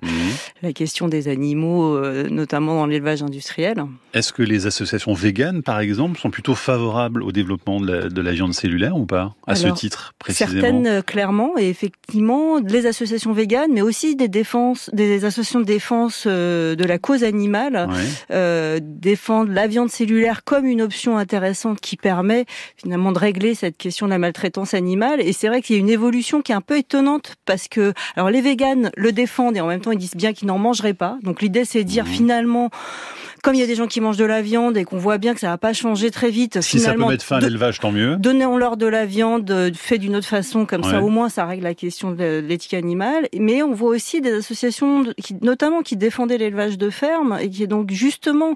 [0.64, 3.84] la question des animaux, euh, notamment dans l'élevage industriel.
[4.16, 8.22] Est-ce que les associations véganes, par exemple, sont plutôt favorables au développement de la, de
[8.22, 12.86] la viande cellulaire ou pas, à ce titre précisément Certaines, euh, clairement, et effectivement, les
[12.86, 17.88] associations véganes, mais aussi des défenses, des associations de défense euh, de la cause animale,
[17.90, 17.96] Ouais.
[18.32, 23.78] euh, défendent la viande cellulaire comme une option intéressante qui permet finalement de régler cette
[23.78, 25.22] question de la maltraitance animale.
[25.22, 27.94] Et c'est vrai qu'il y a une évolution qui est un peu étonnante parce que,
[28.16, 30.94] alors les véganes le défendent et en même temps ils disent bien qu'ils n'en mangeraient
[30.94, 31.18] pas.
[31.24, 32.12] Donc l'idée c'est de dire Mhm.
[32.12, 32.70] finalement,
[33.44, 35.34] comme il y a des gens qui mangent de la viande et qu'on voit bien
[35.34, 37.92] que ça va pas changer très vite, Si ça peut mettre fin à l'élevage, tant
[37.92, 38.16] mieux.
[38.18, 41.64] Donnons-leur de la viande euh, fait d'une autre façon, comme ça au moins ça règle
[41.64, 43.28] la question de l'éthique animale.
[43.38, 47.64] Mais on voit aussi des associations, qui, notamment qui défendaient l'élevage de ferme et qui
[47.64, 48.54] est donc justement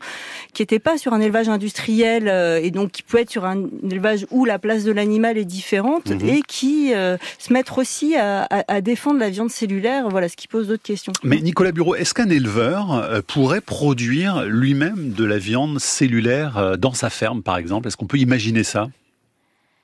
[0.54, 3.66] qui n'étaient pas sur un élevage industriel euh, et donc qui peut être sur un
[3.90, 6.28] élevage où la place de l'animal est différente Mhm.
[6.30, 10.10] et qui euh, se mettent aussi à, à- à défendre la viande cellulaire.
[10.10, 11.14] Voilà, ce qui pose d'autres questions.
[11.24, 16.78] Mais Nicolas Bureau, est-ce qu'un éleveur euh, pourrait produire lui-même de la viande cellulaire euh,
[16.78, 17.88] dans sa ferme, par exemple?
[17.88, 18.90] Est-ce qu'on peut imaginer ça?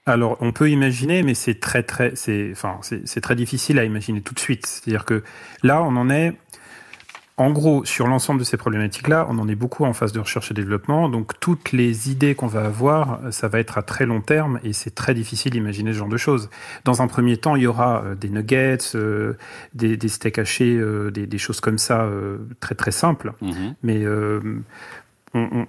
[0.05, 4.65] Alors, on peut imaginer, mais c'est très, c'est très difficile à imaginer tout de suite.
[4.65, 5.23] C'est-à-dire que
[5.63, 6.33] là, on en est,
[7.37, 10.49] en gros, sur l'ensemble de ces problématiques-là, on en est beaucoup en phase de recherche
[10.49, 11.07] et développement.
[11.07, 14.73] Donc, toutes les idées qu'on va avoir, ça va être à très long terme et
[14.73, 16.49] c'est très difficile d'imaginer ce genre de choses.
[16.83, 19.33] Dans un premier temps, il y aura euh, des nuggets, euh,
[19.75, 23.33] des, des steaks hachés, euh, des, des choses comme ça, euh, très, très simples.
[23.83, 24.41] Mais euh,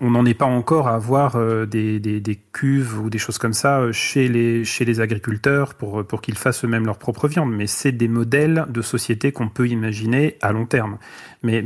[0.01, 3.93] on n'en est pas encore à avoir euh, des, cuves ou des choses comme ça
[3.93, 7.53] chez les, chez les agriculteurs pour, pour qu'ils fassent eux-mêmes leur propre viande.
[7.53, 10.99] Mais c'est des modèles de société qu'on peut imaginer à long terme.
[11.43, 11.63] Mais,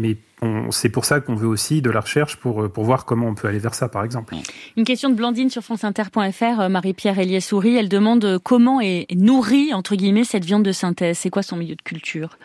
[0.70, 3.60] c'est pour ça qu'on veut aussi de la recherche pour, voir comment on peut aller
[3.60, 4.34] vers ça, par exemple.
[4.76, 9.94] Une question de Blandine sur franceinter.fr, euh, Marie-Pierre Elias-Souris, elle demande comment est nourrie, entre
[9.94, 11.18] guillemets, cette viande de synthèse?
[11.18, 12.38] C'est quoi son milieu de culture?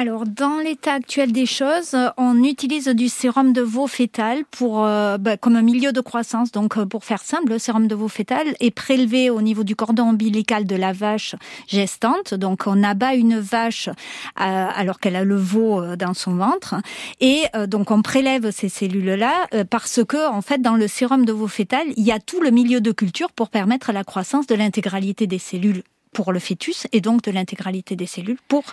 [0.00, 5.18] Alors, dans l'état actuel des choses, on utilise du sérum de veau fœtal pour, euh,
[5.18, 6.52] bah, comme un milieu de croissance.
[6.52, 9.74] Donc, euh, pour faire simple, le sérum de veau fœtal est prélevé au niveau du
[9.74, 11.34] cordon ombilical de la vache
[11.66, 12.32] gestante.
[12.32, 13.92] Donc, on abat une vache euh,
[14.36, 16.76] alors qu'elle a le veau dans son ventre.
[17.18, 21.48] Et donc, on prélève ces cellules-là parce que, en fait, dans le sérum de veau
[21.48, 25.26] fœtal, il y a tout le milieu de culture pour permettre la croissance de l'intégralité
[25.26, 25.82] des cellules
[26.18, 28.64] pour le fœtus et donc de l'intégralité des cellules pour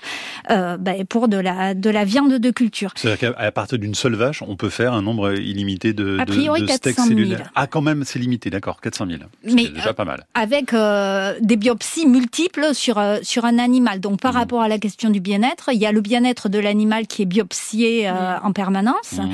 [0.49, 2.91] euh, bah, pour de la de la viande de culture.
[2.95, 6.99] C'est-à-dire qu'à partir d'une seule vache, on peut faire un nombre illimité de, de, steaks
[6.99, 7.51] cellulaires.
[7.53, 9.19] Ah, quand même, c'est limité, d'accord, 400 000.
[9.43, 10.21] Mais déjà pas mal.
[10.21, 13.99] Euh, avec euh, des biopsies multiples sur sur un animal.
[13.99, 14.37] Donc par mmh.
[14.37, 17.25] rapport à la question du bien-être, il y a le bien-être de l'animal qui est
[17.27, 18.39] biopsié mmh.
[18.41, 19.19] en permanence.
[19.19, 19.29] Mmh.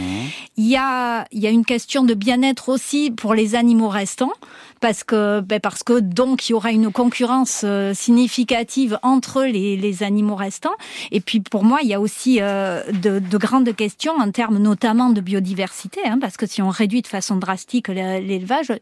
[0.58, 4.34] Il y a il y a une question de bien-être aussi pour les animaux restants
[4.82, 10.04] parce que ben parce que donc il y aura une concurrence significative entre les, les,
[10.04, 10.76] animaux restants.
[11.12, 14.58] Et puis pour moi, il y a aussi euh, de, de, grandes questions en termes
[14.58, 18.74] notamment de biodiversité, hein, parce que si on réduit de façon drastique l'élevage,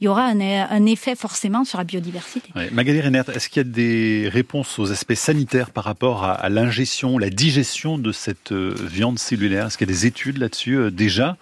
[0.00, 2.48] il y aura un, un, effet forcément sur la biodiversité.
[2.54, 2.68] Ouais.
[2.72, 6.48] Magali Reinert, est-ce qu'il y a des réponses aux aspects sanitaires par rapport à, à
[6.48, 9.66] l'ingestion, la digestion de cette euh, viande cellulaire?
[9.66, 11.36] Est-ce qu'il y a des études là-dessus euh, déjà?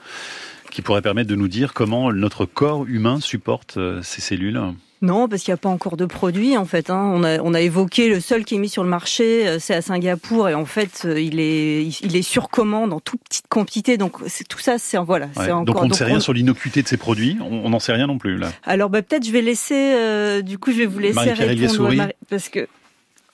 [0.75, 4.61] Qui pourraient permettre de nous dire comment notre corps humain supporte ces cellules
[5.05, 6.89] non, parce qu'il n'y a pas encore de produit en fait.
[6.89, 7.13] Hein.
[7.15, 9.75] On, a, on a évoqué le seul qui est mis sur le marché, euh, c'est
[9.75, 13.47] à Singapour et en fait euh, il est il est sur commande en toute petite
[13.49, 13.99] quantité.
[13.99, 14.17] Donc
[14.49, 15.29] tout ça, c'est voilà.
[15.37, 17.37] Ouais, encore, donc on ne sait rien sur l'innocuité de ces produits.
[17.43, 18.51] On n'en sait rien non plus là.
[18.65, 19.95] Alors bah, peut-être je vais laisser.
[19.95, 22.67] Euh, du coup je vais vous laisser répondre Marie, parce que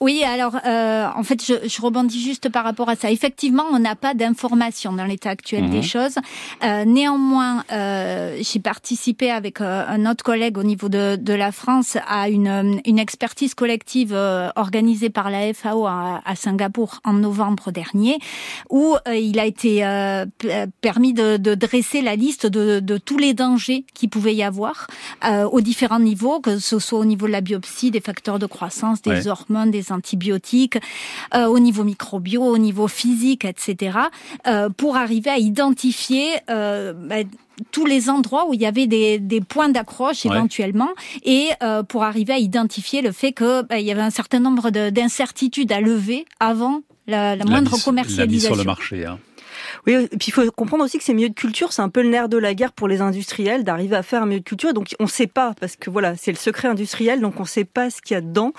[0.01, 3.11] oui, alors euh, en fait, je, je, rebondis juste par rapport à ça.
[3.11, 5.83] Effectivement, on n'a pas d'informations dans l'état actuel des mhm.
[5.83, 6.15] choses.
[6.63, 11.51] Euh, néanmoins, euh, j'ai participé avec euh, un autre collègue au niveau de, de la
[11.51, 17.13] France à une, une expertise collective euh, organisée par la FAO à, à, Singapour en
[17.13, 18.17] novembre dernier,
[18.71, 19.81] où euh, il a été
[20.81, 24.87] permis de, de, dresser la liste de, de tous les dangers qui pouvait y avoir
[25.51, 29.01] aux différents niveaux, que ce soit au niveau de la biopsie, des facteurs de croissance,
[29.03, 30.77] des hormones, des antibiotiques,
[31.33, 33.97] euh, au niveau microbio, au niveau physique, etc.,
[34.47, 37.17] euh, pour arriver à identifier euh, bah,
[37.71, 40.89] tous les endroits où il y avait des, des points d'accroche éventuellement
[41.23, 44.39] et euh, pour arriver à identifier le fait que bah, il y avait un certain
[44.39, 48.49] nombre d'incertitudes à lever avant la, la moindre commercialisation.
[48.49, 49.05] La sur le marché.
[49.05, 49.19] Hein.
[49.87, 52.01] Oui, et puis il faut comprendre aussi que ces milieux de culture, c'est un peu
[52.01, 54.73] le nerf de la guerre pour les industriels d'arriver à faire un milieu de culture.
[54.73, 57.47] Donc on ne sait pas, parce que voilà, c'est le secret industriel, donc on ne
[57.47, 58.53] sait pas ce qu'il y a dedans.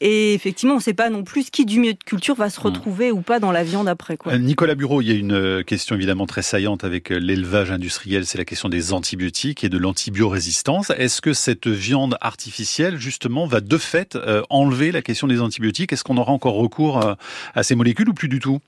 [0.00, 2.50] Et effectivement, on ne sait pas non plus ce qui du milieu de culture va
[2.50, 2.64] se hmm.
[2.64, 4.16] retrouver ou pas dans la viande après.
[4.16, 4.32] Quoi.
[4.32, 7.70] Euh, Nicolas Bureau, il y a une euh, question évidemment très saillante avec euh, l'élevage
[7.70, 10.90] industriel, c'est la question des antibiotiques et de l'antibiorésistance.
[10.90, 14.18] Est-ce que cette viande artificielle, justement, va de fait
[14.50, 15.92] enlever la question des antibiotiques?
[15.92, 17.16] Est-ce qu'on aura encore recours
[17.54, 18.60] à ces molécules ou plus du tout?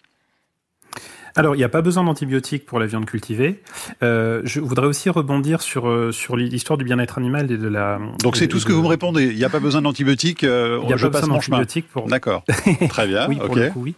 [1.36, 3.60] Alors, il n'y a pas besoin d'antibiotiques pour la viande cultivée.
[4.02, 7.98] Euh, je voudrais aussi rebondir sur euh, sur l'histoire du bien-être animal et de la.
[8.22, 9.26] Donc c'est tout ce que vous me répondez.
[9.26, 10.44] Il n'y a pas besoin d'antibiotiques.
[10.44, 12.06] Euh, il n'y a pas besoin d'antibiotiques pour.
[12.08, 12.42] D'accord.
[12.88, 13.28] Très bien.
[13.28, 13.94] oui, pour le coup, oui.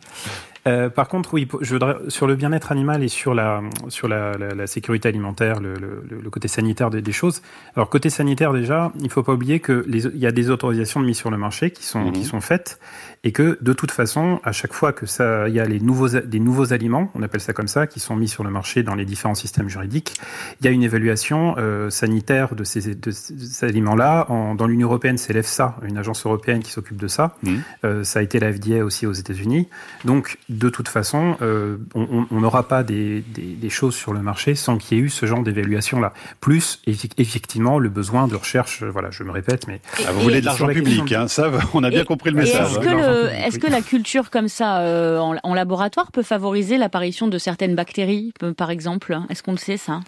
[0.66, 4.33] Euh, par contre, oui, je voudrais, sur le bien-être animal et sur la, sur la,
[4.33, 7.42] la, la sécurité alimentaire, le, le, le côté sanitaire des, des, choses.
[7.77, 11.07] Alors, côté sanitaire, déjà, il ne faut pas oublier qu'il y a des autorisations de
[11.07, 12.27] mise sur le marché qui sont, qui mhm.
[12.27, 12.79] sont faites
[13.25, 16.09] et que, de toute façon, à chaque fois que ça, il y a les nouveaux,
[16.09, 18.94] des nouveaux aliments, on appelle ça comme ça, qui sont mis sur le marché dans
[18.94, 20.14] les différents systèmes juridiques,
[20.61, 24.27] il y a une évaluation euh, sanitaire de ces, de ces aliments-là.
[24.57, 27.37] Dans l'Union européenne, c'est l'EFSA, une agence européenne qui s'occupe de ça.
[27.42, 27.62] Mhm.
[27.85, 29.68] Euh, ça a été la FDA aussi aux États-Unis.
[30.05, 33.23] Donc, de toute façon, euh, on n'aura pas des,
[33.69, 36.15] choses sur le marché sans qu'il y ait eu ce genre d'évaluation-là.
[36.41, 39.81] Plus, effectivement, le besoin de recherche, euh, voilà, je me répète, mais...
[40.07, 42.79] Ah, vous voulez de l'argent public, hein, ça, on a bien compris le message.
[42.79, 47.75] Est-ce que, que, la culture comme ça, euh, en, laboratoire, peut favoriser l'apparition de certaines
[47.75, 49.19] bactéries, par exemple?
[49.29, 50.01] Est-ce qu'on le sait, ça?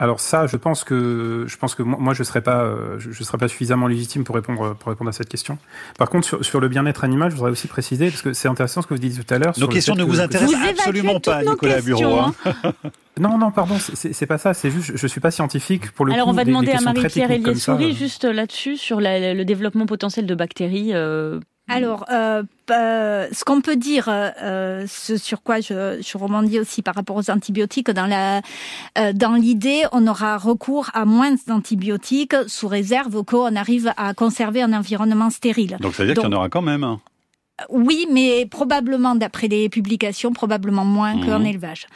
[0.00, 3.38] Alors ça, je pense que je pense que moi, je serais pas euh, je, serais
[3.38, 5.58] pas suffisamment légitime pour répondre pour répondre à cette question.
[5.98, 8.80] Par contre, sur, sur le bien-être animal, je voudrais aussi préciser parce que c'est intéressant
[8.80, 9.54] ce que vous dites tout à l'heure.
[9.58, 12.20] Nos questions ne vous intéressent absolument pas, Nicolas Bureau.
[12.20, 12.34] Hein.
[13.18, 14.54] non, non, pardon, c'est pas ça.
[14.54, 16.30] C'est juste, je suis pas scientifique pour le Alors coup.
[16.32, 20.94] on va demander à Marie-Pierre Elias-Souris juste là-dessus sur la, le développement potentiel de bactéries.
[20.94, 26.58] Euh, Alors, euh, euh, ce qu'on peut dire, euh, ce sur quoi je, je rebondis
[26.58, 28.40] aussi par rapport aux antibiotiques, dans la,
[29.12, 34.72] dans l'idée, on aura recours à moins d'antibiotiques sous réserve qu'on arrive à conserver un
[34.72, 35.76] environnement stérile.
[35.80, 36.98] Donc ça veut dire qu'il y en aura quand même.
[37.68, 41.26] Oui, mais probablement, d'après les publications, probablement moins mmh.
[41.26, 41.86] qu'en élevage.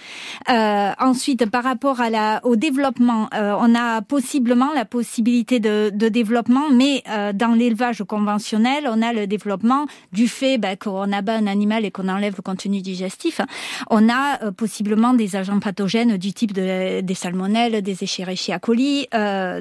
[0.50, 5.90] Euh, ensuite, par rapport à la, au développement, euh, on a possiblement la possibilité de,
[5.94, 11.12] de développement, mais euh, dans l'élevage conventionnel, on a le développement du fait bah, qu'on
[11.12, 13.40] abat un animal et qu'on enlève le contenu digestif.
[13.88, 19.06] On a euh, possiblement des agents pathogènes du type de, des salmonelles, des Escherichia coli,
[19.14, 19.60] euh,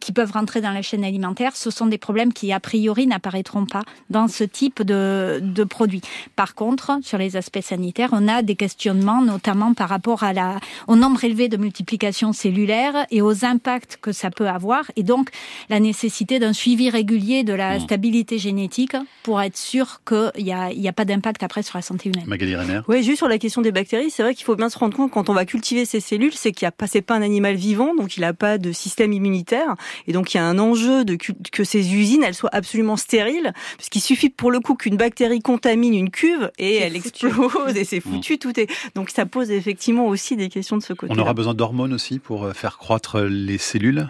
[0.00, 1.56] qui peuvent rentrer dans la chaîne alimentaire.
[1.56, 6.00] Ce sont des problèmes qui, a priori, n'apparaîtront pas dans ce type de de produits.
[6.36, 10.58] Par contre, sur les aspects sanitaires, on a des questionnements, notamment par rapport à la,
[10.86, 15.30] au nombre élevé de multiplications cellulaires et aux impacts que ça peut avoir, et donc
[15.68, 17.80] la nécessité d'un suivi régulier de la mmh.
[17.80, 21.78] stabilité génétique pour être sûr qu'il n'y a, il y a pas d'impact après sur
[21.78, 22.24] la santé humaine.
[22.26, 22.80] Magali Renner.
[22.88, 25.10] Oui, juste sur la question des bactéries, c'est vrai qu'il faut bien se rendre compte
[25.10, 27.54] quand on va cultiver ces cellules, c'est qu'il n'y a pas, c'est pas un animal
[27.56, 29.74] vivant, donc il n'a pas de système immunitaire,
[30.06, 31.16] et donc il y a un enjeu de
[31.52, 35.94] que ces usines elles soient absolument stériles, puisqu'il suffit pour le coup qu'une bactérie contamine
[35.94, 38.38] une cuve et elle explose et c'est foutu.
[38.38, 41.12] Tout est donc ça pose effectivement aussi des questions de ce côté.
[41.16, 44.08] On aura besoin d'hormones aussi pour euh, faire croître les cellules.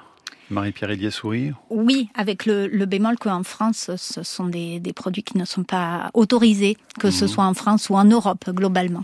[0.51, 5.65] Marie-Pierre Elias-Souris Oui, avec le, bémol qu'en France, ce sont des, produits qui ne sont
[5.65, 7.29] pas autorisés, que ce mmh.
[7.29, 9.03] soit en France ou en Europe globalement.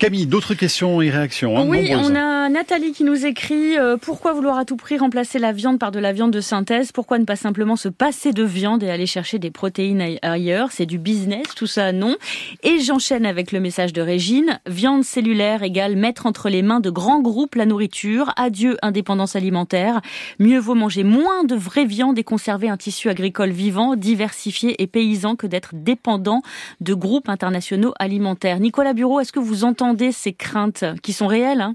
[0.00, 4.32] Camille, d'autres questions et réactions hein, Oui, on a Nathalie qui nous écrit euh, Pourquoi
[4.32, 6.90] vouloir à tout prix remplacer la viande par de la viande de synthèse?
[6.90, 10.72] Pourquoi ne pas simplement se passer de viande et aller chercher des protéines ailleurs?
[10.72, 12.16] C'est du business, tout ça, non.
[12.62, 16.88] Et j'enchaîne avec le message de Régine Viande cellulaire égale mettre entre les mains de
[16.88, 18.32] grands groupes la nourriture.
[18.36, 20.00] Adieu indépendance alimentaire.
[20.38, 24.86] Mieux vaut manger moins de vraie viande et conserver un tissu agricole vivant, diversifié et
[24.86, 26.40] paysan que d'être dépendant
[26.80, 28.60] de groupes internationaux alimentaires.
[28.60, 31.74] Nicolas Bureau, est-ce que vous entendez ces craintes qui sont réelles hein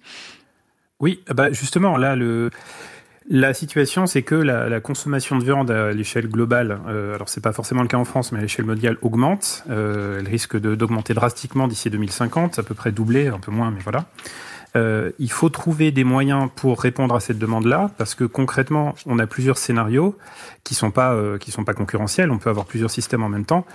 [0.99, 2.15] Oui, bah justement, là,
[3.27, 7.53] la situation, c'est que la, consommation de viande à l'échelle globale, euh, alors c'est pas
[7.53, 9.63] forcément le cas en France, mais à l'échelle mondiale, augmente.
[9.69, 13.81] Euh, elle risque d'augmenter drastiquement d'ici 2050, à peu près doubler, un peu moins, mais
[13.81, 14.05] voilà.
[14.75, 19.19] Euh, il faut trouver des moyens pour répondre à cette demande-là, parce que concrètement, on
[19.19, 20.17] a plusieurs scénarios
[20.63, 22.31] qui sont pas euh, qui sont pas concurrentiels.
[22.31, 23.65] On peut avoir plusieurs systèmes en même temps.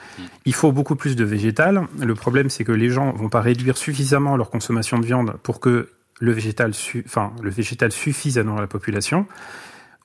[0.45, 1.87] Il faut beaucoup plus de végétal.
[1.99, 5.61] Le problème, c'est que les gens vont pas réduire suffisamment leur consommation de viande pour
[5.61, 5.89] que
[6.21, 6.73] le végétal,
[7.07, 9.27] enfin, le végétal suffise à nourrir la population.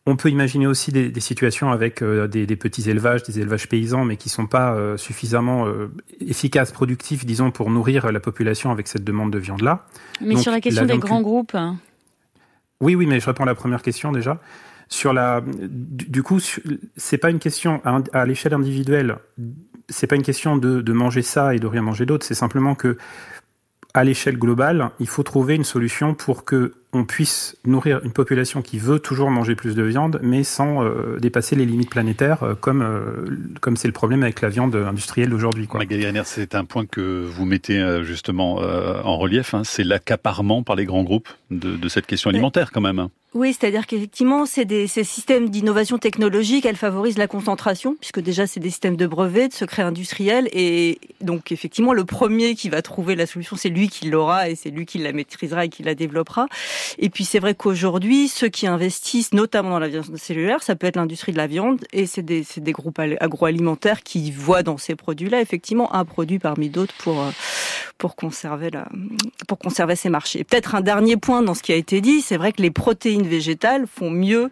[0.07, 4.17] On peut imaginer aussi des, situations avec euh, des, petits élevages, des élevages paysans, mais
[4.17, 9.03] qui sont pas euh, suffisamment euh, efficaces, productifs, disons, pour nourrir la population avec cette
[9.03, 9.87] demande de viande-là.
[10.21, 11.55] Mais sur la question des grands groupes.
[11.55, 11.77] Hein.
[12.81, 14.39] Oui, oui, mais je réponds à la première question déjà.
[14.89, 16.39] Sur la, du, coup,
[16.95, 17.81] c'est pas une question
[18.13, 19.17] à, l'échelle individuelle.
[19.89, 22.23] C'est pas une question de, de manger ça et de rien manger d'autre.
[22.27, 22.97] C'est simplement que
[23.95, 28.61] à l'échelle globale, il faut trouver une solution pour que on puisse nourrir une population
[28.61, 32.55] qui veut toujours manger plus de viande, mais sans euh, dépasser les limites planétaires, euh,
[32.55, 33.25] comme euh,
[33.59, 35.67] comme c'est le problème avec la viande industrielle d'aujourd'hui.
[35.73, 40.85] Magali c'est un point que vous mettez justement en relief, hein, c'est l'accaparement par les
[40.85, 42.99] grands groupes de, de cette question alimentaire quand même.
[42.99, 43.09] Hein.
[43.35, 48.47] Oui, c'est-à-dire qu'effectivement, c'est des ces systèmes d'innovation technologique, elles favorisent la concentration, puisque déjà
[48.47, 52.81] c'est des systèmes de brevets, de secrets industriels, et donc effectivement, le premier qui va
[52.81, 55.83] trouver la solution, c'est lui qui l'aura, et c'est lui qui la maîtrisera et qui
[55.83, 56.47] la développera.
[56.97, 60.87] Et puis c'est vrai qu'aujourd'hui, ceux qui investissent, notamment dans la viande cellulaire, ça peut
[60.87, 64.95] être l'industrie de la viande, et c'est des, des groupes agroalimentaires qui voient dans ces
[64.95, 67.31] produits-là effectivement un produit parmi d'autres pour euh,
[67.97, 68.87] pour conserver la
[69.47, 70.43] pour conserver ces marchés.
[70.43, 73.27] Peut-être un dernier point dans ce qui a été dit, c'est vrai que les protéines
[73.27, 74.49] végétales font mieux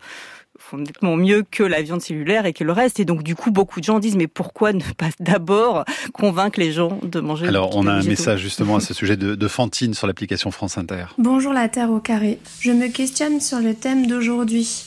[0.60, 3.00] font nettement mieux que la viande cellulaire et que le reste.
[3.00, 6.72] Et donc, du coup, beaucoup de gens disent, mais pourquoi ne pas d'abord convaincre les
[6.72, 9.94] gens de manger Alors, on a un message justement à ce sujet de, de Fantine
[9.94, 11.06] sur l'application France Inter.
[11.18, 12.40] Bonjour la Terre au carré.
[12.60, 14.86] Je me questionne sur le thème d'aujourd'hui.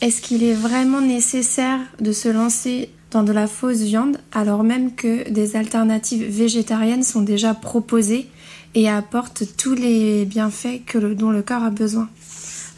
[0.00, 4.94] Est-ce qu'il est vraiment nécessaire de se lancer dans de la fausse viande alors même
[4.94, 8.28] que des alternatives végétariennes sont déjà proposées
[8.74, 12.08] et apportent tous les bienfaits que dont le corps a besoin?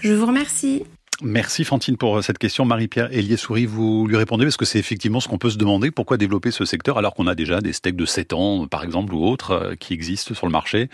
[0.01, 0.83] Je vous remercie.
[1.25, 2.65] Merci Fantine pour cette question.
[2.65, 5.93] Marie-Pierre Elié-Souris, vous lui répondez parce que c'est effectivement ce qu'on peut se demander.
[5.93, 9.15] Pourquoi développer ce secteur alors qu'on a déjà des steaks de 7 ans, par exemple,
[9.15, 10.89] ou autres, euh, qui existent sur le marché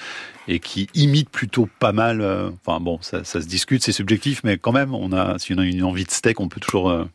[0.47, 2.21] et qui imitent plutôt pas mal.
[2.21, 5.59] Euh, enfin bon, ça, se discute, c'est subjectif, mais quand même, on a, si on
[5.59, 7.07] a une envie de steak, on peut toujours euh,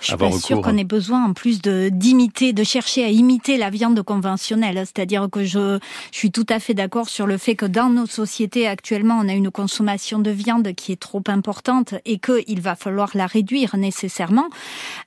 [0.00, 3.56] Je suis pas sûre qu'on ait besoin en plus de d'imiter, de chercher à imiter
[3.56, 4.76] la viande conventionnelle.
[4.78, 5.78] C'est-à-dire que je,
[6.12, 9.28] je suis tout à fait d'accord sur le fait que dans nos sociétés actuellement, on
[9.28, 13.76] a une consommation de viande qui est trop importante et qu'il va falloir la réduire
[13.76, 14.48] nécessairement.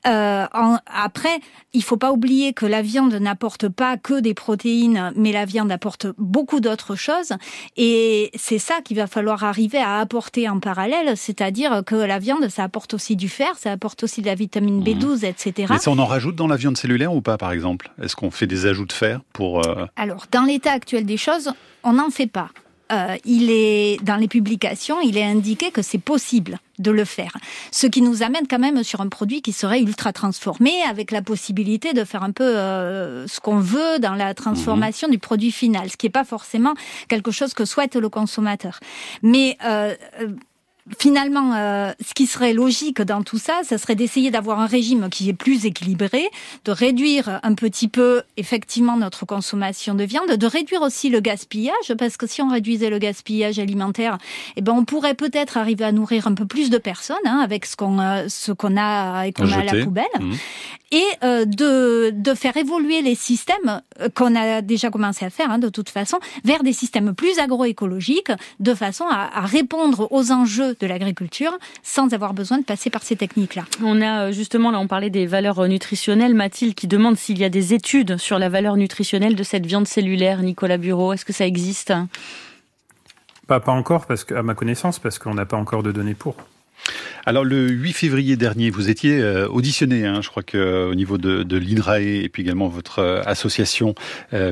[0.07, 1.39] Euh, en, après,
[1.73, 5.71] il faut pas oublier que la viande n'apporte pas que des protéines, mais la viande
[5.71, 7.33] apporte beaucoup d'autres choses.
[7.77, 12.49] Et c'est ça qu'il va falloir arriver à apporter en parallèle, c'est-à-dire que la viande,
[12.49, 15.67] ça apporte aussi du fer, ça apporte aussi de la vitamine B12, etc.
[15.69, 18.31] Mais ça, on en rajoute dans la viande cellulaire ou pas, par exemple Est-ce qu'on
[18.31, 19.65] fait des ajouts de fer pour...
[19.65, 21.51] Euh, Alors, dans l'état actuel des choses,
[21.83, 22.49] on n'en fait pas.
[22.91, 27.37] Euh, il est dans les publications, il est indiqué que c'est possible de le faire.
[27.71, 31.21] Ce qui nous amène quand même sur un produit qui serait ultra transformé, avec la
[31.21, 35.13] possibilité de faire un peu euh, ce qu'on veut dans la transformation mhm.
[35.13, 36.73] du produit final, ce qui n'est pas forcément
[37.07, 38.79] quelque chose que souhaite le consommateur.
[39.21, 39.95] Mais euh,
[40.97, 45.09] finalement, euh, ce qui serait logique dans tout ça, ça serait d'essayer d'avoir un régime
[45.09, 46.23] qui est plus équilibré,
[46.65, 51.93] de réduire un petit peu effectivement notre consommation de viande, de réduire aussi le gaspillage,
[51.97, 54.17] parce que si on réduisait le gaspillage alimentaire,
[54.55, 57.65] eh ben on pourrait peut-être arriver à nourrir un peu plus de personnes hein, avec
[57.65, 60.05] ce qu'on euh, ce qu'on a et qu'on a à la poubelle.
[60.19, 60.33] Mmh
[60.91, 65.49] et euh, de, de faire évoluer les systèmes euh, qu'on a déjà commencé à faire
[65.49, 70.31] hein, de toute façon vers des systèmes plus agroécologiques de façon à, à répondre aux
[70.31, 71.51] enjeux de l'agriculture
[71.83, 73.63] sans avoir besoin de passer par ces techniques-là.
[73.83, 77.43] On a euh, justement, là on parlait des valeurs nutritionnelles, Mathilde qui demande s'il y
[77.43, 81.33] a des études sur la valeur nutritionnelle de cette viande cellulaire, Nicolas Bureau, est-ce que
[81.33, 81.93] ça existe?
[83.47, 86.13] Pas, pas encore, parce que, à ma connaissance, parce qu'on n'a pas encore de données
[86.13, 86.35] pour.
[87.25, 90.95] Alors le 8 février dernier, vous étiez euh, auditionné, hein, je crois que euh, au
[90.95, 93.93] niveau de, de l'INRAE et puis également votre euh, association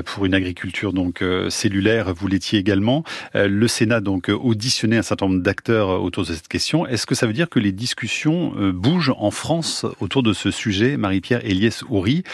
[0.04, 3.04] pour une agriculture donc cellulaire, vous l'étiez également.
[3.34, 6.86] le Sénat donc auditionné un certain nombre d'acteurs autour de cette question.
[6.86, 10.96] Est-ce que ça veut dire que les discussions bougent en France autour de ce sujet,
[10.96, 12.24] Marie-Pierre Eliès Houry?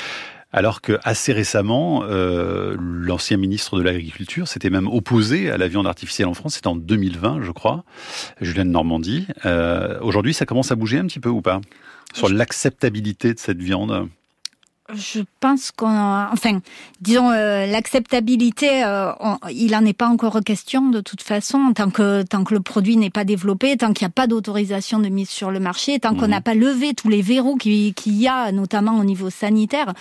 [0.53, 5.87] Alors que assez récemment, euh, l'ancien ministre de l'Agriculture s'était même opposé à la viande
[5.87, 6.55] artificielle en France.
[6.55, 7.85] C'était en 2020, je crois,
[8.41, 9.27] Julien de Normandie.
[9.45, 11.61] Euh, Aujourd'hui, ça commence à bouger un petit peu ou pas
[12.15, 14.09] sur l'acceptabilité de cette viande?
[14.95, 16.61] Je pense qu'on, enfin,
[17.01, 19.11] disons euh, l'acceptabilité, euh,
[19.51, 22.97] il en est pas encore question de toute façon tant que tant que le produit
[22.97, 26.15] n'est pas développé, tant qu'il n'y a pas d'autorisation de mise sur le marché, tant
[26.15, 26.43] qu'on n'a mhm.
[26.43, 29.93] pas levé tous les verrous qu'il y a, notamment au niveau sanitaire.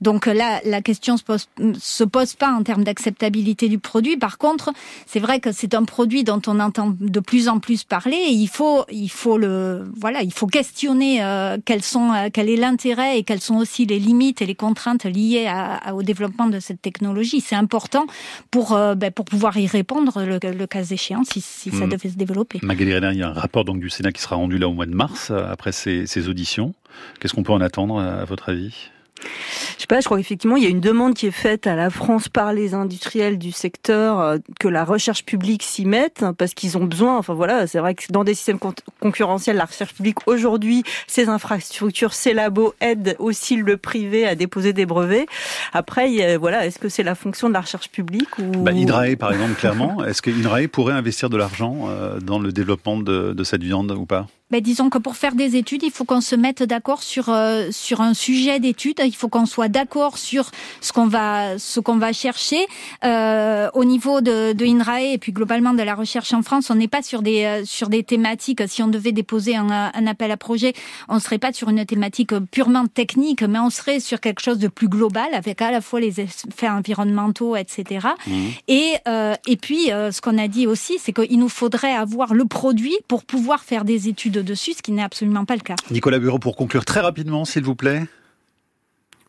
[0.00, 4.16] Donc là, la question se pose se pose pas en termes d'acceptabilité du produit.
[4.16, 4.72] Par contre,
[5.06, 8.16] c'est vrai que c'est un produit dont on entend de plus en plus parler.
[8.16, 12.56] Et il faut il faut le voilà, il faut questionner euh, quels sont quel est
[12.56, 16.60] l'intérêt et quelles sont aussi les limites et les contraintes liées à, au développement de
[16.60, 17.40] cette technologie.
[17.40, 18.06] C'est important
[18.50, 21.90] pour, euh, ben, pour pouvoir y répondre le, cas échéant si, si ça hmm.
[21.90, 22.58] devait se développer.
[22.62, 24.72] Magali Renner, il y a un rapport donc, du Sénat qui sera rendu là au
[24.72, 26.74] mois de mars euh, après ces, ces auditions.
[27.18, 28.90] Qu'est-ce qu'on peut en attendre à votre avis?
[29.22, 31.74] Je sais pas, je crois qu'effectivement, il y a une demande qui est faite à
[31.74, 36.34] la France par les industriels du secteur euh, que la recherche publique s'y mette hein,
[36.34, 37.16] parce qu'ils ont besoin.
[37.16, 38.58] Enfin voilà, c'est vrai que dans des systèmes
[39.00, 44.72] concurrentiels, la recherche publique aujourd'hui, ces infrastructures, ces labos aident aussi le privé à déposer
[44.72, 45.26] des brevets.
[45.72, 48.72] Après, voilà, est-ce que c'est la fonction de la recherche publique ou bah,
[49.18, 53.44] par exemple, clairement, est-ce que Hydrae pourrait investir de l'argent euh, dans le développement de
[53.44, 54.26] cette viande ou pas?
[54.50, 57.68] Ben, disons que pour faire des études, il faut qu'on se mette d'accord sur euh,
[57.70, 59.00] sur un sujet d'étude.
[59.04, 62.66] Il faut qu'on soit d'accord sur ce qu'on va ce qu'on va chercher
[63.04, 66.70] euh, au niveau de, de INRAE et puis globalement de la recherche en France.
[66.70, 68.62] On n'est pas sur des euh, sur des thématiques.
[68.68, 70.72] Si on devait déposer un, un appel à projet,
[71.08, 74.68] on serait pas sur une thématique purement technique, mais on serait sur quelque chose de
[74.68, 78.08] plus global avec à la fois les effets environnementaux, etc.
[78.26, 78.32] Mmh.
[78.68, 82.34] Et euh, et puis euh, ce qu'on a dit aussi, c'est qu'il nous faudrait avoir
[82.34, 85.76] le produit pour pouvoir faire des études dessus, ce qui n'est absolument pas le cas.
[85.90, 88.06] Nicolas Bureau, pour conclure très rapidement, s'il vous plaît.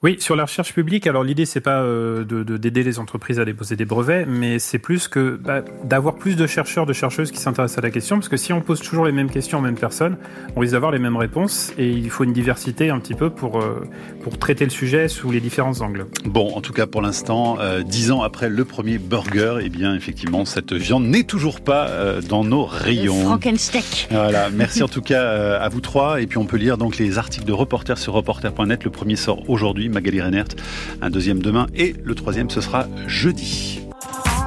[0.04, 3.45] Oui, sur la recherche publique, alors l'idée c'est pas euh, de d'aider les entreprises à
[3.45, 7.38] déposer des brevets, mais c'est plus que bah, d'avoir plus de chercheurs, de chercheuses qui
[7.38, 9.78] s'intéressent à la question, parce que si on pose toujours les mêmes questions aux mêmes
[9.78, 10.18] personnes,
[10.56, 13.60] on risque d'avoir les mêmes réponses, et il faut une diversité un petit peu pour
[13.60, 13.88] euh,
[14.24, 16.08] pour traiter le sujet sous les différents angles.
[16.26, 19.93] Bon, en tout cas pour l'instant, euh, dix ans après le premier burger, eh bien
[19.93, 23.22] effectivement cette viande n'est toujours pas euh, dans nos rayons.
[23.26, 24.08] Frankensteak.
[24.10, 27.20] Voilà, merci en tout cas à vous trois, et puis on peut lire donc les
[27.20, 28.84] articles de reporters sur reporter.net.
[28.84, 29.91] Le premier sort aujourd'hui.
[29.92, 30.48] Magali Reinert,
[31.02, 33.82] un deuxième demain et le troisième ce sera jeudi.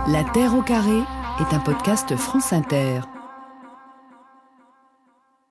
[0.08, 0.98] La Terre au carré
[1.40, 3.00] est un podcast France Inter.